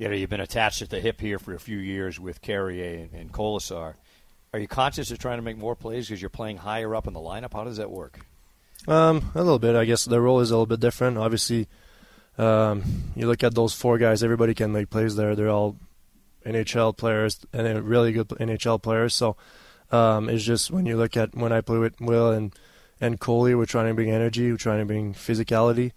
[0.02, 3.02] you know, you've been attached at the hip here for a few years with Carrier
[3.04, 3.94] and, and Kolesar.
[4.52, 7.12] Are you conscious of trying to make more plays because you're playing higher up in
[7.12, 7.52] the lineup?
[7.52, 8.18] How does that work?
[8.88, 9.76] Um, a little bit.
[9.76, 11.18] I guess the role is a little bit different.
[11.18, 11.68] Obviously,
[12.36, 12.82] um,
[13.14, 14.24] you look at those four guys.
[14.24, 15.36] Everybody can make plays there.
[15.36, 15.76] They're all
[16.44, 19.14] NHL players and really good NHL players.
[19.14, 19.36] So
[19.92, 22.52] um, it's just when you look at when I play with Will and
[23.00, 24.50] and Coley, we're trying to bring energy.
[24.50, 25.92] We're trying to bring physicality.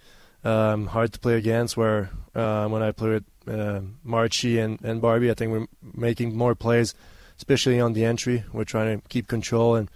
[0.45, 1.75] Um, hard to play against.
[1.75, 6.37] Where uh, when I play with uh, Marchi and and Barbie, I think we're making
[6.37, 6.93] more plays,
[7.37, 8.45] especially on the entry.
[8.53, 9.89] We're trying to keep control and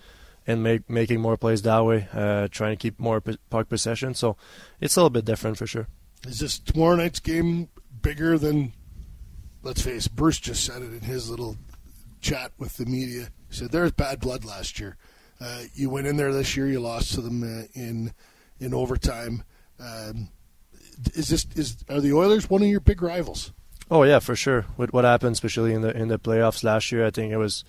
[0.48, 4.16] and make, making more plays that way, uh, trying to keep more puck possession.
[4.16, 4.36] So
[4.82, 5.88] it's a little bit different for sure.
[6.28, 7.70] Is this tomorrow night's game
[8.02, 8.74] bigger than?
[9.62, 10.08] Let's face.
[10.08, 11.58] Bruce just said it in his little
[12.22, 13.28] chat with the media.
[13.50, 14.98] He said there's bad blood last year.
[15.40, 16.68] Uh, you went in there this year.
[16.68, 18.14] You lost to them uh, in
[18.60, 19.44] in overtime.
[19.80, 20.30] Um,
[21.14, 23.52] is this is are the Oilers one of your big rivals?
[23.92, 24.66] Oh yeah, for sure.
[24.78, 27.64] With what happened, especially in the in the playoffs last year, I think it was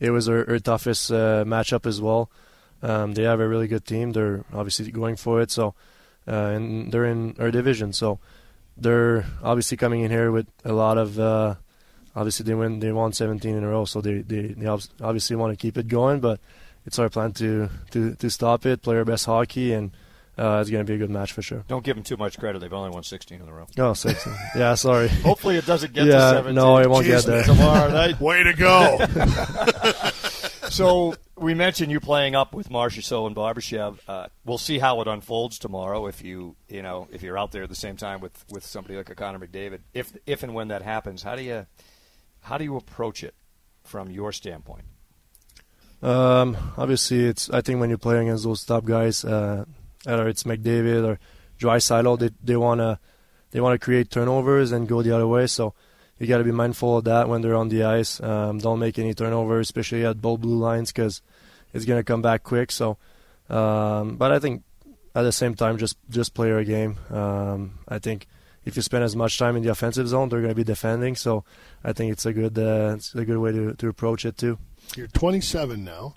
[0.00, 2.30] it was our, our toughest uh, matchup as well.
[2.82, 4.12] Um, they have a really good team.
[4.12, 5.52] They're obviously going for it.
[5.52, 5.74] So,
[6.26, 7.92] uh, and they're in our division.
[7.92, 8.18] So,
[8.76, 11.18] they're obviously coming in here with a lot of.
[11.18, 11.54] Uh,
[12.16, 12.80] obviously, they win.
[12.80, 13.84] They won 17 in a row.
[13.84, 16.18] So they they, they obviously want to keep it going.
[16.18, 16.40] But
[16.84, 19.92] it's our plan to to to stop it, play our best hockey, and
[20.38, 21.62] uh, it's going to be a good match for sure.
[21.68, 22.60] Don't give them too much credit.
[22.60, 23.66] They've only won 16 in a row.
[23.78, 24.32] Oh, 16.
[24.56, 25.08] yeah, sorry.
[25.24, 26.54] Hopefully it doesn't get yeah, to 17.
[26.54, 27.44] No, it won't Jeez, get there.
[27.44, 28.18] Tomorrow night.
[28.20, 28.98] Way to go!
[30.70, 33.98] so we mentioned you playing up with Marchessault and Barbashev.
[34.08, 36.06] Uh, we'll see how it unfolds tomorrow.
[36.06, 38.96] If you you know if you're out there at the same time with, with somebody
[38.96, 41.66] like a Connor McDavid, if if and when that happens, how do you
[42.40, 43.34] how do you approach it
[43.82, 44.84] from your standpoint?
[46.02, 49.66] Um, obviously, it's I think when you're playing against those top guys, uh,
[50.04, 51.18] whether it's McDavid or
[51.58, 52.98] Draisaitl, they they wanna
[53.50, 55.46] they wanna create turnovers and go the other way.
[55.46, 55.74] So
[56.18, 58.20] you got to be mindful of that when they're on the ice.
[58.22, 61.20] Um, don't make any turnovers, especially at both blue lines, because
[61.72, 62.70] it's gonna come back quick.
[62.70, 62.96] So,
[63.50, 64.62] um, but I think
[65.14, 66.96] at the same time, just just play our game.
[67.10, 68.26] Um, I think
[68.64, 71.16] if you spend as much time in the offensive zone, they're going to be defending.
[71.16, 71.44] So
[71.82, 74.58] I think it's a good uh, it's a good way to to approach it too.
[74.96, 76.14] You're 27 now.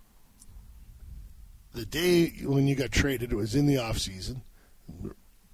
[1.75, 4.43] The day when you got traded, it was in the off season.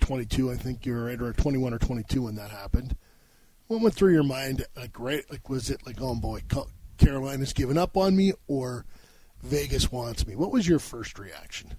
[0.01, 2.95] 22, I think you were right, or 21 or 22 when that happened.
[3.65, 4.63] What went through your mind?
[4.75, 5.23] Like, right?
[5.31, 6.41] Like, was it like, oh boy,
[6.99, 8.85] Carolina's given up on me, or
[9.41, 10.35] Vegas wants me?
[10.35, 11.73] What was your first reaction?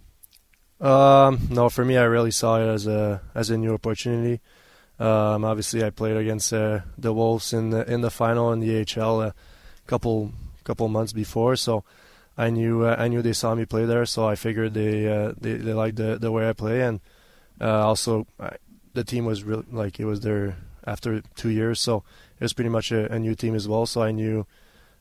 [0.81, 4.41] Um, no, for me, I really saw it as a as a new opportunity.
[4.99, 8.85] Um, obviously, I played against uh, the Wolves in the in the final in the
[8.85, 9.35] AHL a
[9.87, 10.33] couple
[10.65, 11.85] couple months before, so
[12.37, 15.33] I knew uh, I knew they saw me play there, so I figured they uh,
[15.39, 17.01] they, they liked the the way I play, and
[17.61, 18.57] uh, also I,
[18.95, 20.57] the team was real like it was there
[20.87, 22.05] after two years, so
[22.41, 23.87] it was pretty much a, a new team as well.
[23.87, 24.47] So I knew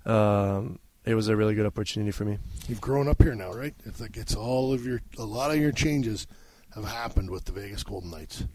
[0.05, 2.37] um, it was a really good opportunity for me.
[2.67, 3.73] You've grown up here now, right?
[3.85, 6.27] It's like it's all of your a lot of your changes
[6.75, 8.45] have happened with the Vegas Golden Knights.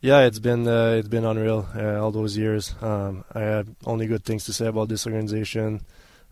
[0.00, 2.74] Yeah, it's been uh, it's been unreal uh, all those years.
[2.80, 5.80] Um, I had only good things to say about this organization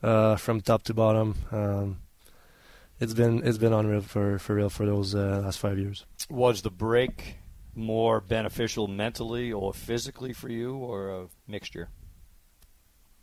[0.03, 1.35] uh, from top to bottom.
[1.51, 1.99] Um,
[2.99, 6.07] it's been it's been unreal for, for real for those uh, last five years.
[6.31, 7.37] Was the break
[7.75, 11.89] more beneficial mentally or physically for you, or a mixture?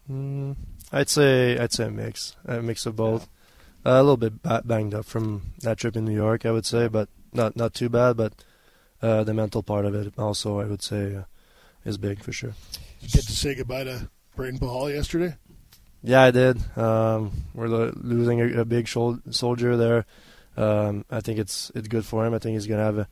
[0.09, 0.55] Mm,
[0.91, 3.27] I'd say I'd say a mix, a mix of both.
[3.85, 3.93] Yeah.
[3.93, 6.87] Uh, a little bit banged up from that trip in New York, I would say,
[6.87, 8.15] but not not too bad.
[8.15, 8.33] But
[9.01, 11.23] uh, the mental part of it also, I would say, uh,
[11.83, 12.53] is big for sure.
[13.01, 15.35] Did you get to say goodbye to Brayden Pachal yesterday?
[16.03, 16.77] Yeah, I did.
[16.77, 20.05] Um, we're lo- losing a, a big shol- soldier there.
[20.57, 22.33] Um, I think it's it's good for him.
[22.33, 23.07] I think he's gonna have a,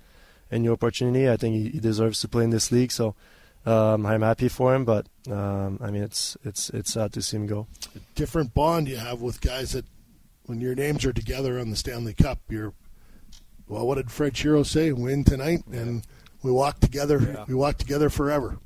[0.52, 1.30] a new opportunity.
[1.30, 2.92] I think he, he, deserves to play in this league.
[2.92, 3.16] So
[3.66, 4.86] um, I'm happy for him.
[4.86, 7.68] But um, I mean, it's it's it's sad to see him go.
[7.96, 9.86] A different bond you have with guys that,
[10.46, 12.74] when your names are together on the Stanley Cup, you're.
[13.68, 14.92] Well, what did Fred Shero say?
[14.92, 16.06] Win tonight, and
[16.44, 17.22] we walk together.
[17.22, 17.46] Yeah.
[17.48, 18.60] We walk together forever.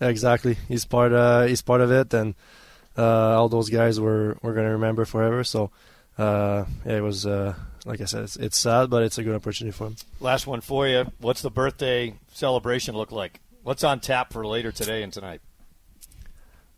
[0.00, 0.56] Exactly.
[0.68, 1.12] He's part.
[1.12, 2.36] Uh, he's part of it, and
[3.02, 5.44] all those guys were we're gonna remember forever.
[5.44, 5.70] So
[6.18, 9.34] uh, yeah, it was uh, like I said, it's, it's sad, but it's a good
[9.34, 9.96] opportunity for him.
[10.20, 11.06] Last one for you.
[11.18, 13.40] What's the birthday celebration look like?
[13.62, 15.40] What's on tap for later today and tonight?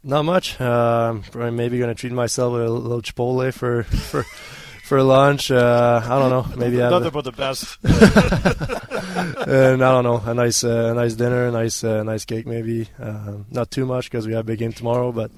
[0.03, 0.61] Not much.
[0.61, 4.25] Uh, maybe gonna treat myself with a little Chipotle for for
[4.85, 5.51] for lunch.
[5.51, 6.57] Uh, I don't know.
[6.57, 7.77] Maybe nothing but the best.
[9.49, 10.23] and I don't know.
[10.25, 12.89] A nice uh, a nice dinner, a nice uh, nice cake, maybe.
[13.01, 15.33] Uh, not too much because we have a big game tomorrow, but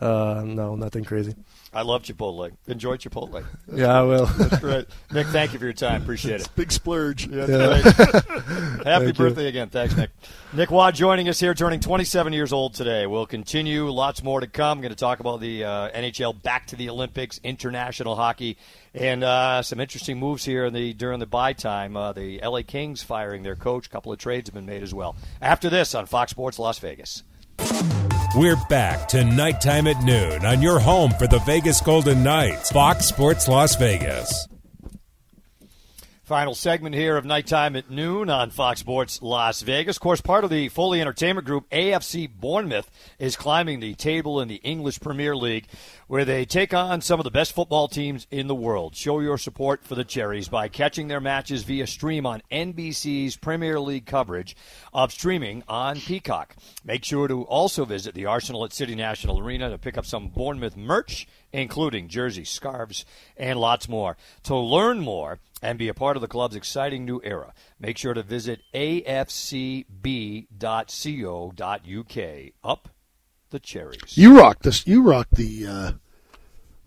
[0.00, 1.34] uh, no, nothing crazy.
[1.72, 2.50] I love Chipotle.
[2.66, 3.44] Enjoy Chipotle.
[3.72, 4.26] yeah, I will.
[4.26, 4.86] That's great.
[5.12, 6.02] Nick, thank you for your time.
[6.02, 6.48] Appreciate it.
[6.56, 7.28] Big splurge.
[7.28, 7.74] Yeah, yeah.
[7.82, 9.48] Happy thank birthday you.
[9.48, 9.68] again.
[9.68, 10.10] Thanks, Nick.
[10.52, 13.06] Nick Roy joining us here, turning 27 years old today.
[13.06, 13.88] We'll continue.
[13.88, 14.78] Lots more to come.
[14.78, 18.56] I'm going to talk about the uh, NHL back to the Olympics, international hockey,
[18.94, 21.96] and uh, some interesting moves here in the during the bye time.
[21.96, 23.86] Uh, the LA Kings firing their coach.
[23.86, 25.14] A couple of trades have been made as well.
[25.40, 27.22] After this on Fox Sports Las Vegas.
[28.36, 32.70] We're back to Knight Time at noon on your home for the Vegas Golden Knights,
[32.70, 34.46] Fox Sports Las Vegas.
[36.30, 39.96] Final segment here of Knight Time at noon on Fox Sports Las Vegas.
[39.96, 44.46] Of course, part of the Foley Entertainment Group, AFC Bournemouth is climbing the table in
[44.46, 45.66] the English Premier League,
[46.06, 48.94] where they take on some of the best football teams in the world.
[48.94, 53.80] Show your support for the Cherries by catching their matches via stream on NBC's Premier
[53.80, 54.54] League coverage
[54.94, 56.54] of streaming on Peacock.
[56.84, 60.28] Make sure to also visit the Arsenal at City National Arena to pick up some
[60.28, 63.04] Bournemouth merch, including jerseys, scarves,
[63.36, 64.16] and lots more.
[64.44, 67.52] To learn more, and be a part of the club's exciting new era.
[67.78, 69.84] Make sure to visit afcb.co.uk.
[72.64, 72.88] Up
[73.50, 74.16] the cherries.
[74.16, 74.86] You rock this.
[74.86, 75.92] You rock the uh,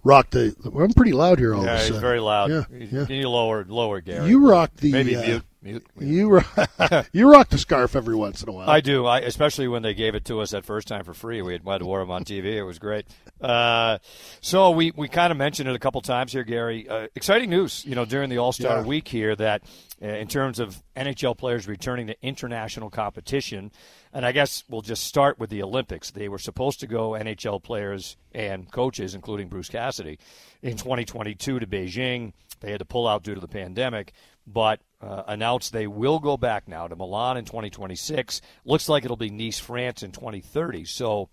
[0.03, 0.55] rock the.
[0.65, 2.01] I'm pretty loud here all Yeah, of a he's sudden.
[2.01, 2.49] very loud.
[2.51, 3.05] Yeah, You- yeah.
[3.05, 4.29] Can you lower, lower, Gary?
[4.29, 4.91] You rock the.
[4.91, 5.85] Maybe uh, mute, mute.
[5.97, 6.09] mute.
[6.15, 8.69] You rock, you rock the scarf every once in a while.
[8.69, 11.41] I do, I, especially when they gave it to us that first time for free.
[11.41, 12.45] We had, had to wear them on TV.
[12.55, 13.05] It was great.
[13.41, 13.97] Uh,
[14.41, 16.87] so we, we kind of mentioned it a couple times here, Gary.
[16.87, 18.83] Uh, exciting news, you know, during the All Star Yeah.
[18.85, 19.63] week here that
[20.01, 23.71] uh, in terms of NHL players returning to international competition,
[24.13, 26.11] and I guess we'll just start with the Olympics.
[26.11, 30.19] They were supposed to go NHL players and coaches, including Bruce Cassidy,
[30.61, 32.33] in 2022 to Beijing.
[32.59, 34.13] They had to pull out due to the pandemic,
[34.45, 38.41] but uh, announced they will go back now to Milan in 2026.
[38.65, 40.85] Looks like it'll be Nice, France in 2030.
[40.85, 41.29] So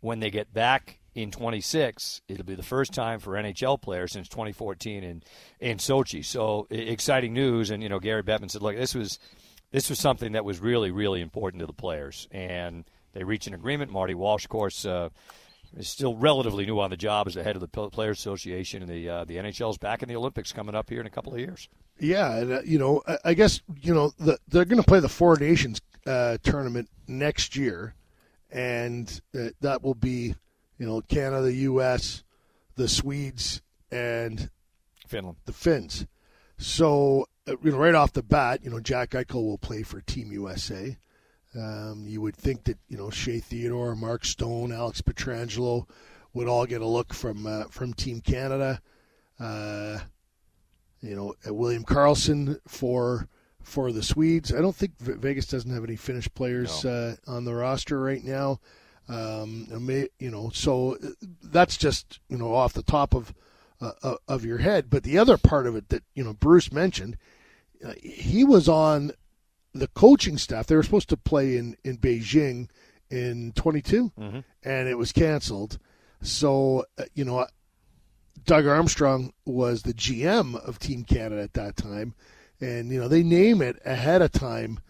[0.00, 4.28] when they get back in 26, it'll be the first time for NHL players since
[4.28, 5.22] 2014 in
[5.60, 6.24] in Sochi.
[6.24, 7.70] So exciting news.
[7.70, 9.18] And you know, Gary Bettman said, "Look, this was
[9.72, 13.54] this was something that was really, really important to the players." And they reached an
[13.54, 13.90] agreement.
[13.90, 14.84] Marty Walsh, of course.
[14.84, 15.08] Uh,
[15.76, 18.90] is still relatively new on the job as the head of the Players Association, and
[18.90, 21.40] the uh, the NHL's back in the Olympics coming up here in a couple of
[21.40, 21.68] years.
[21.98, 25.00] Yeah, and, uh, you know, I, I guess you know the, they're going to play
[25.00, 27.94] the Four Nations uh, tournament next year,
[28.50, 30.34] and uh, that will be
[30.78, 32.22] you know Canada, the U.S.,
[32.76, 34.50] the Swedes, and
[35.06, 35.38] Finland.
[35.46, 36.06] the Finns.
[36.58, 40.32] So you know, right off the bat, you know, Jack Eichel will play for Team
[40.32, 40.96] USA.
[41.54, 45.86] Um, you would think that you know Shea Theodore, Mark Stone, Alex Pietrangelo
[46.32, 48.80] would all get a look from uh, from Team Canada.
[49.38, 49.98] Uh,
[51.02, 53.28] you know, uh, William Karlsson for
[53.62, 54.54] for the Swedes.
[54.54, 58.60] I don't think Vegas doesn't have any Finnish players uh, on the roster right now.
[59.08, 59.66] Um,
[60.18, 61.08] you know, so uh,
[61.42, 63.34] that's just you know off the top of
[63.82, 64.88] uh, uh, of your head.
[64.88, 67.16] But the other part of it that you know Bruce mentioned, uh,
[68.02, 69.12] he was on
[69.74, 70.66] the coaching staff.
[70.66, 72.68] They were supposed to play in in Beijing
[73.10, 74.12] in 22,
[74.62, 75.78] and it was canceled.
[76.22, 77.46] So uh, you know,
[78.44, 82.14] Doug Armstrong was the GM of Team Canada at that time,
[82.60, 84.80] and you know they name it ahead of time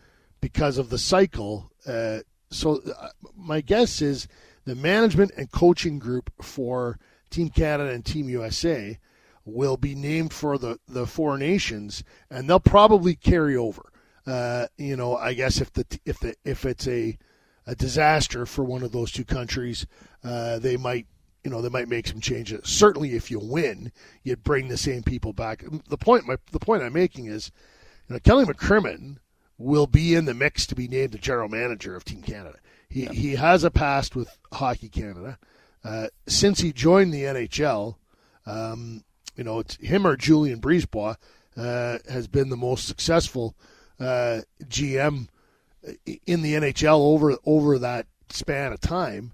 [0.40, 1.70] because of the cycle.
[1.86, 2.18] Uh,
[2.50, 4.28] so uh, my guess is
[4.64, 6.98] the management and coaching group for
[7.30, 8.98] Team Canada and Team USA
[9.44, 13.92] will be named for the the four nations, and they'll probably carry over.
[14.26, 17.18] Uh, you know, I guess if the if the if it's a
[17.66, 19.86] a disaster for one of those two countries,
[20.24, 21.06] uh, they might
[21.44, 22.60] you know they might make some changes.
[22.64, 25.64] Certainly, if you win, you'd bring the same people back.
[25.88, 27.50] The point my the point I'm making is,
[28.08, 29.16] you know, Kelly McCrimmon
[29.58, 32.58] will be in the mix to be named the general manager of Team Canada.
[32.88, 35.38] He he has a past with Hockey Canada.
[35.84, 37.96] Uh, since he joined the NHL,
[38.46, 39.02] um,
[39.36, 41.16] you know, it's him or Julien BriseBois
[41.56, 43.54] uh, has been the most successful
[44.00, 45.28] uh, GM
[46.26, 49.32] in the NHL over over that span of time.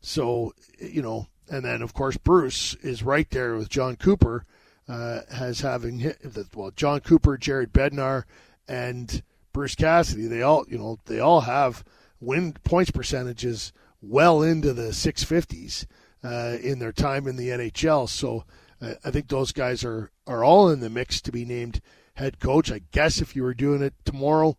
[0.00, 4.44] So you know, and then of course Bruce is right there with John Cooper,
[4.88, 6.12] uh, has having
[6.54, 8.24] well John Cooper, Jared Bednar,
[8.66, 9.22] and
[9.52, 10.26] Bruce Cassidy.
[10.26, 11.84] They all you know they all have
[12.20, 15.86] win points percentages well into the 650s
[16.22, 18.08] uh, in their time in the NHL.
[18.08, 18.42] So uh,
[18.80, 21.80] I think those guys are are all in the mix to be named
[22.14, 22.70] head coach.
[22.70, 24.56] I guess if you were doing it tomorrow.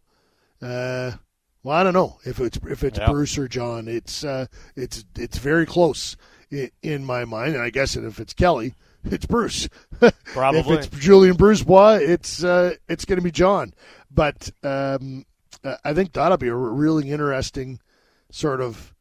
[0.62, 1.12] Uh,
[1.64, 3.00] well, I don't know if it's if it's.
[3.00, 3.88] Bruce or John.
[3.88, 6.16] It's uh, it's it's very close
[6.50, 9.70] in, in my mind, and I guess if it's Kelly, it's Bruce.
[10.26, 10.60] Probably.
[10.60, 13.74] if it's Julien BriseBois, it's uh, it's going to be John.
[14.12, 15.26] But um,
[15.84, 17.80] I think that'll be a really interesting
[18.32, 18.94] sort of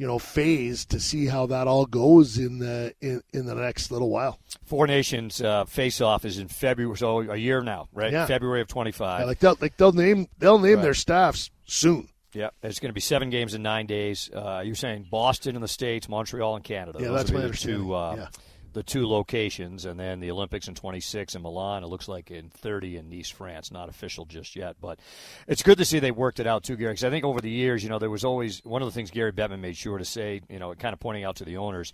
[0.00, 3.90] you know phase to see how that all goes in the in, in the next
[3.90, 4.40] little while.
[4.64, 8.10] Four Nations uh, face off is in February, so a year now, right?
[8.10, 8.24] Yeah.
[8.24, 9.20] February of 25.
[9.20, 10.82] Yeah, like they'll like they'll name they'll name Right.
[10.84, 12.08] their staffs soon.
[12.32, 14.30] Yeah, it's going to be seven games in nine days.
[14.34, 16.98] Uh, you're saying Boston in the states, Montreal in Canada.
[17.00, 18.26] Yeah, Those that's my two, uh, Yeah.
[18.72, 21.84] The two locations, and then the Olympics in 26 in Milan.
[21.84, 23.70] It looks like in 30 in Nice, France.
[23.70, 24.98] Not official just yet, but
[25.46, 26.92] it's good to see they worked it out too, Gary.
[26.92, 29.10] Because I think over the years, you know, there was always one of the things
[29.10, 31.92] Gary Bettman made sure to say, you know, kind of pointing out to the owners.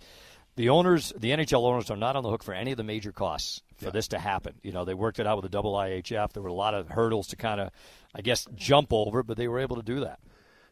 [0.55, 3.11] The owners, the NHL owners, are not on the hook for any of the major
[3.11, 4.55] costs for this to happen.
[4.63, 6.33] You know, they worked it out with the double IHF.
[6.33, 7.69] There were a lot of hurdles to kind of,
[8.15, 10.19] I guess, jump over, but they were able to do that.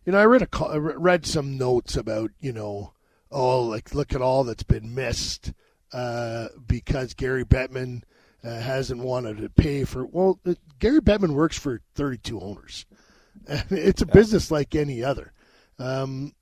[0.03, 2.93] You know, I read a co- I re- read some notes about you know,
[3.32, 5.53] oh, like look at all that's been missed
[5.94, 8.04] uh, because Gary Bettman
[8.44, 10.06] uh, hasn't wanted to pay for.
[10.06, 12.86] Well, uh, Gary Bettman works for 32 owners.
[13.48, 15.34] it's a business like any other.
[15.80, 16.34] Um,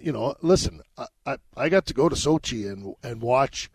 [0.00, 3.70] you know, listen, I, I I got to go to Sochi and and watch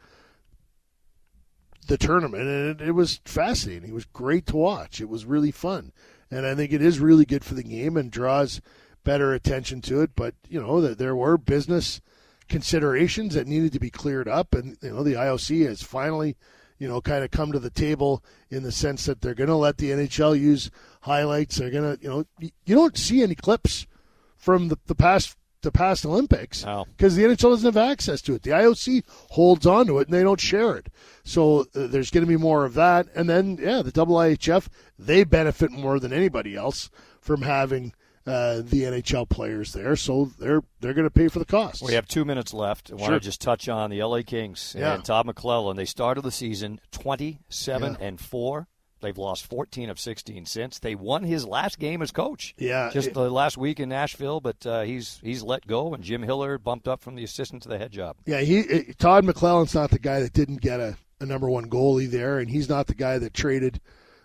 [1.88, 3.90] the tournament, and it, it was fascinating.
[3.90, 5.02] It was great to watch.
[5.02, 5.92] It was really fun,
[6.32, 8.62] and I think it is really good for the game and draws
[9.04, 10.12] better attention to it.
[10.16, 12.02] But you know that there were business
[12.50, 16.36] considerations that needed to be cleared up, and you know the IOC has finally,
[16.78, 19.56] you know, kind of come to the table in the sense that they're going to
[19.56, 20.70] let the NHL use
[21.02, 21.58] highlights.
[21.58, 23.88] They're going to, you know, you don't see any clips
[24.36, 26.64] from the, the past the past Olympics
[26.96, 28.44] because the NHL doesn't have access to it.
[28.44, 30.88] The IOC holds on to it and they don't share it.
[31.24, 33.08] So uh, there's going to be more of that.
[33.14, 36.90] And then, yeah, the IIHF, they benefit more than anybody else
[37.20, 37.94] from having
[38.30, 41.82] uh, the NHL players there, so they're they're going to pay for the cost.
[41.82, 42.92] We have two minutes left.
[42.92, 44.94] I want to just touch on the LA Kings Yeah.
[44.94, 45.76] and Todd McLellan.
[45.76, 48.06] They started the season twenty-seven Yeah.
[48.08, 48.68] and four.
[49.02, 50.78] They've lost fourteen of sixteen since.
[50.80, 52.54] They won his last game as coach.
[52.58, 56.04] Yeah, just it- the last week in Nashville, but uh, he's he's let go, and
[56.04, 58.18] Jim Hiller bumped up from the assistant to the head job.
[58.26, 61.70] Yeah, he uh, Todd McLellan's not the guy that didn't get a, a number one
[61.70, 63.80] goalie there, and he's not the guy that traded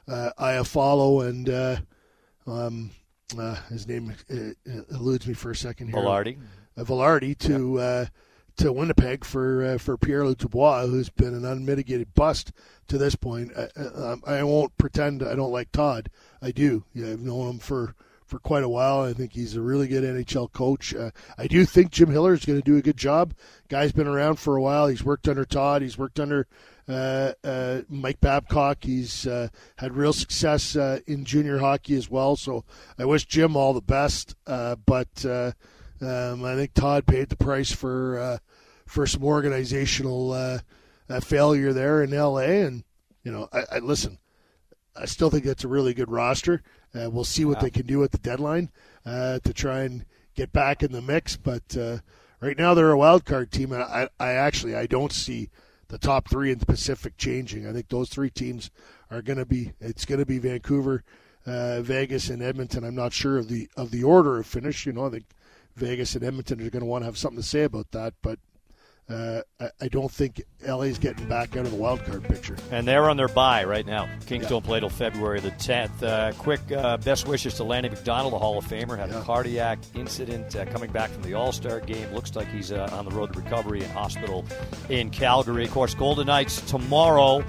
[0.08, 1.76] uh, Iafallo and uh,
[2.46, 2.90] um,
[3.38, 5.96] uh, his name uh, eludes me for a second here.
[5.96, 6.38] Vilardi.
[6.76, 8.06] Uh, Vilardi to uh,
[8.56, 12.52] to Winnipeg for uh, for Pierre Dubois, who's been an unmitigated bust
[12.88, 13.52] to this point.
[13.56, 13.68] I,
[14.26, 16.10] I, I won't pretend I don't like Todd.
[16.42, 16.84] I do.
[16.92, 17.94] Yeah, I've known him for
[18.26, 19.00] for quite a while.
[19.02, 20.94] I think he's a really good NHL coach.
[20.94, 23.34] Uh, I do think Jim Hiller is going to do a good job.
[23.68, 24.86] Guy's been around for a while.
[24.86, 25.82] He's worked under Todd.
[25.82, 28.84] He's worked under uh, uh, Mike Babcock.
[28.84, 32.36] He's uh, had real success uh, in junior hockey as well.
[32.36, 32.64] So
[32.98, 34.34] I wish Jim all the best.
[34.46, 35.52] Uh, but uh,
[36.00, 38.38] um, I think Todd paid the price for uh,
[38.86, 40.58] for some organizational uh,
[41.08, 42.62] uh, failure there in L.A.
[42.62, 42.84] And
[43.22, 44.18] you know, I, I listen.
[44.96, 46.62] I still think that's a really good roster.
[46.94, 47.62] Uh, we'll see what Yeah.
[47.62, 48.70] they can do at the deadline
[49.04, 50.04] uh, to try and
[50.36, 51.36] get back in the mix.
[51.36, 51.98] But uh,
[52.40, 55.50] right now they're a wild card team, and I, I actually I don't see
[55.94, 57.68] the top three in the Pacific changing.
[57.68, 58.68] I think those three teams
[59.12, 59.74] are going to be.
[59.80, 61.04] It's going to be Vancouver,
[61.46, 62.82] uh, Vegas, and Edmonton.
[62.82, 64.86] I'm not sure of the of the order of finish.
[64.86, 65.26] You know, I think
[65.76, 68.40] Vegas and Edmonton are going to want to have something to say about that, but.
[69.08, 69.42] Uh,
[69.82, 72.56] I, don't think LA's getting back out of the wild card picture.
[72.70, 74.08] And they're on their bye right now.
[74.26, 74.48] Kings Yeah.
[74.48, 76.02] don't play till February the 10th.
[76.02, 78.96] Uh, quick uh, best wishes to Lanny McDonald, the Hall of Famer.
[78.96, 82.10] Had a cardiac incident uh, coming back from the All Star game.
[82.14, 84.44] Looks like he's uh, on the road to recovery in hospital
[84.88, 85.64] in Calgary.
[85.64, 87.44] Of course, Golden Knights tomorrow.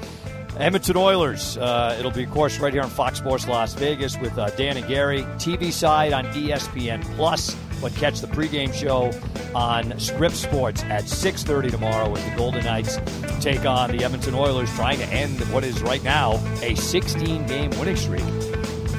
[0.58, 1.58] Edmonton Oilers.
[1.58, 4.78] Uh, it'll be, of course, right here on Fox Sports Las Vegas with uh, Dan
[4.78, 5.24] and Gary.
[5.38, 9.12] TV side on ESPN Plus, but catch the pregame show
[9.54, 13.00] on Scripps Sports at 6:30 tomorrow as the Golden Knights
[13.40, 17.96] take on the Edmonton Oilers, trying to end what is right now a 16-game winning
[17.96, 18.24] streak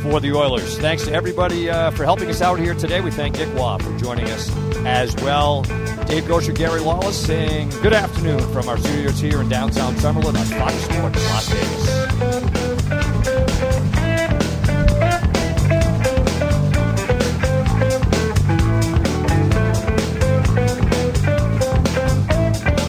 [0.02, 0.78] for the Oilers.
[0.78, 3.00] Thanks to everybody uh, for helping us out here today.
[3.00, 4.50] We thank Nick Roy for joining us
[4.84, 5.62] as well.
[6.06, 10.46] Dave Goucher, Gary Lawless saying good afternoon from our studios here in downtown Summerlin on
[10.46, 12.65] Fox Sports Las Vegas.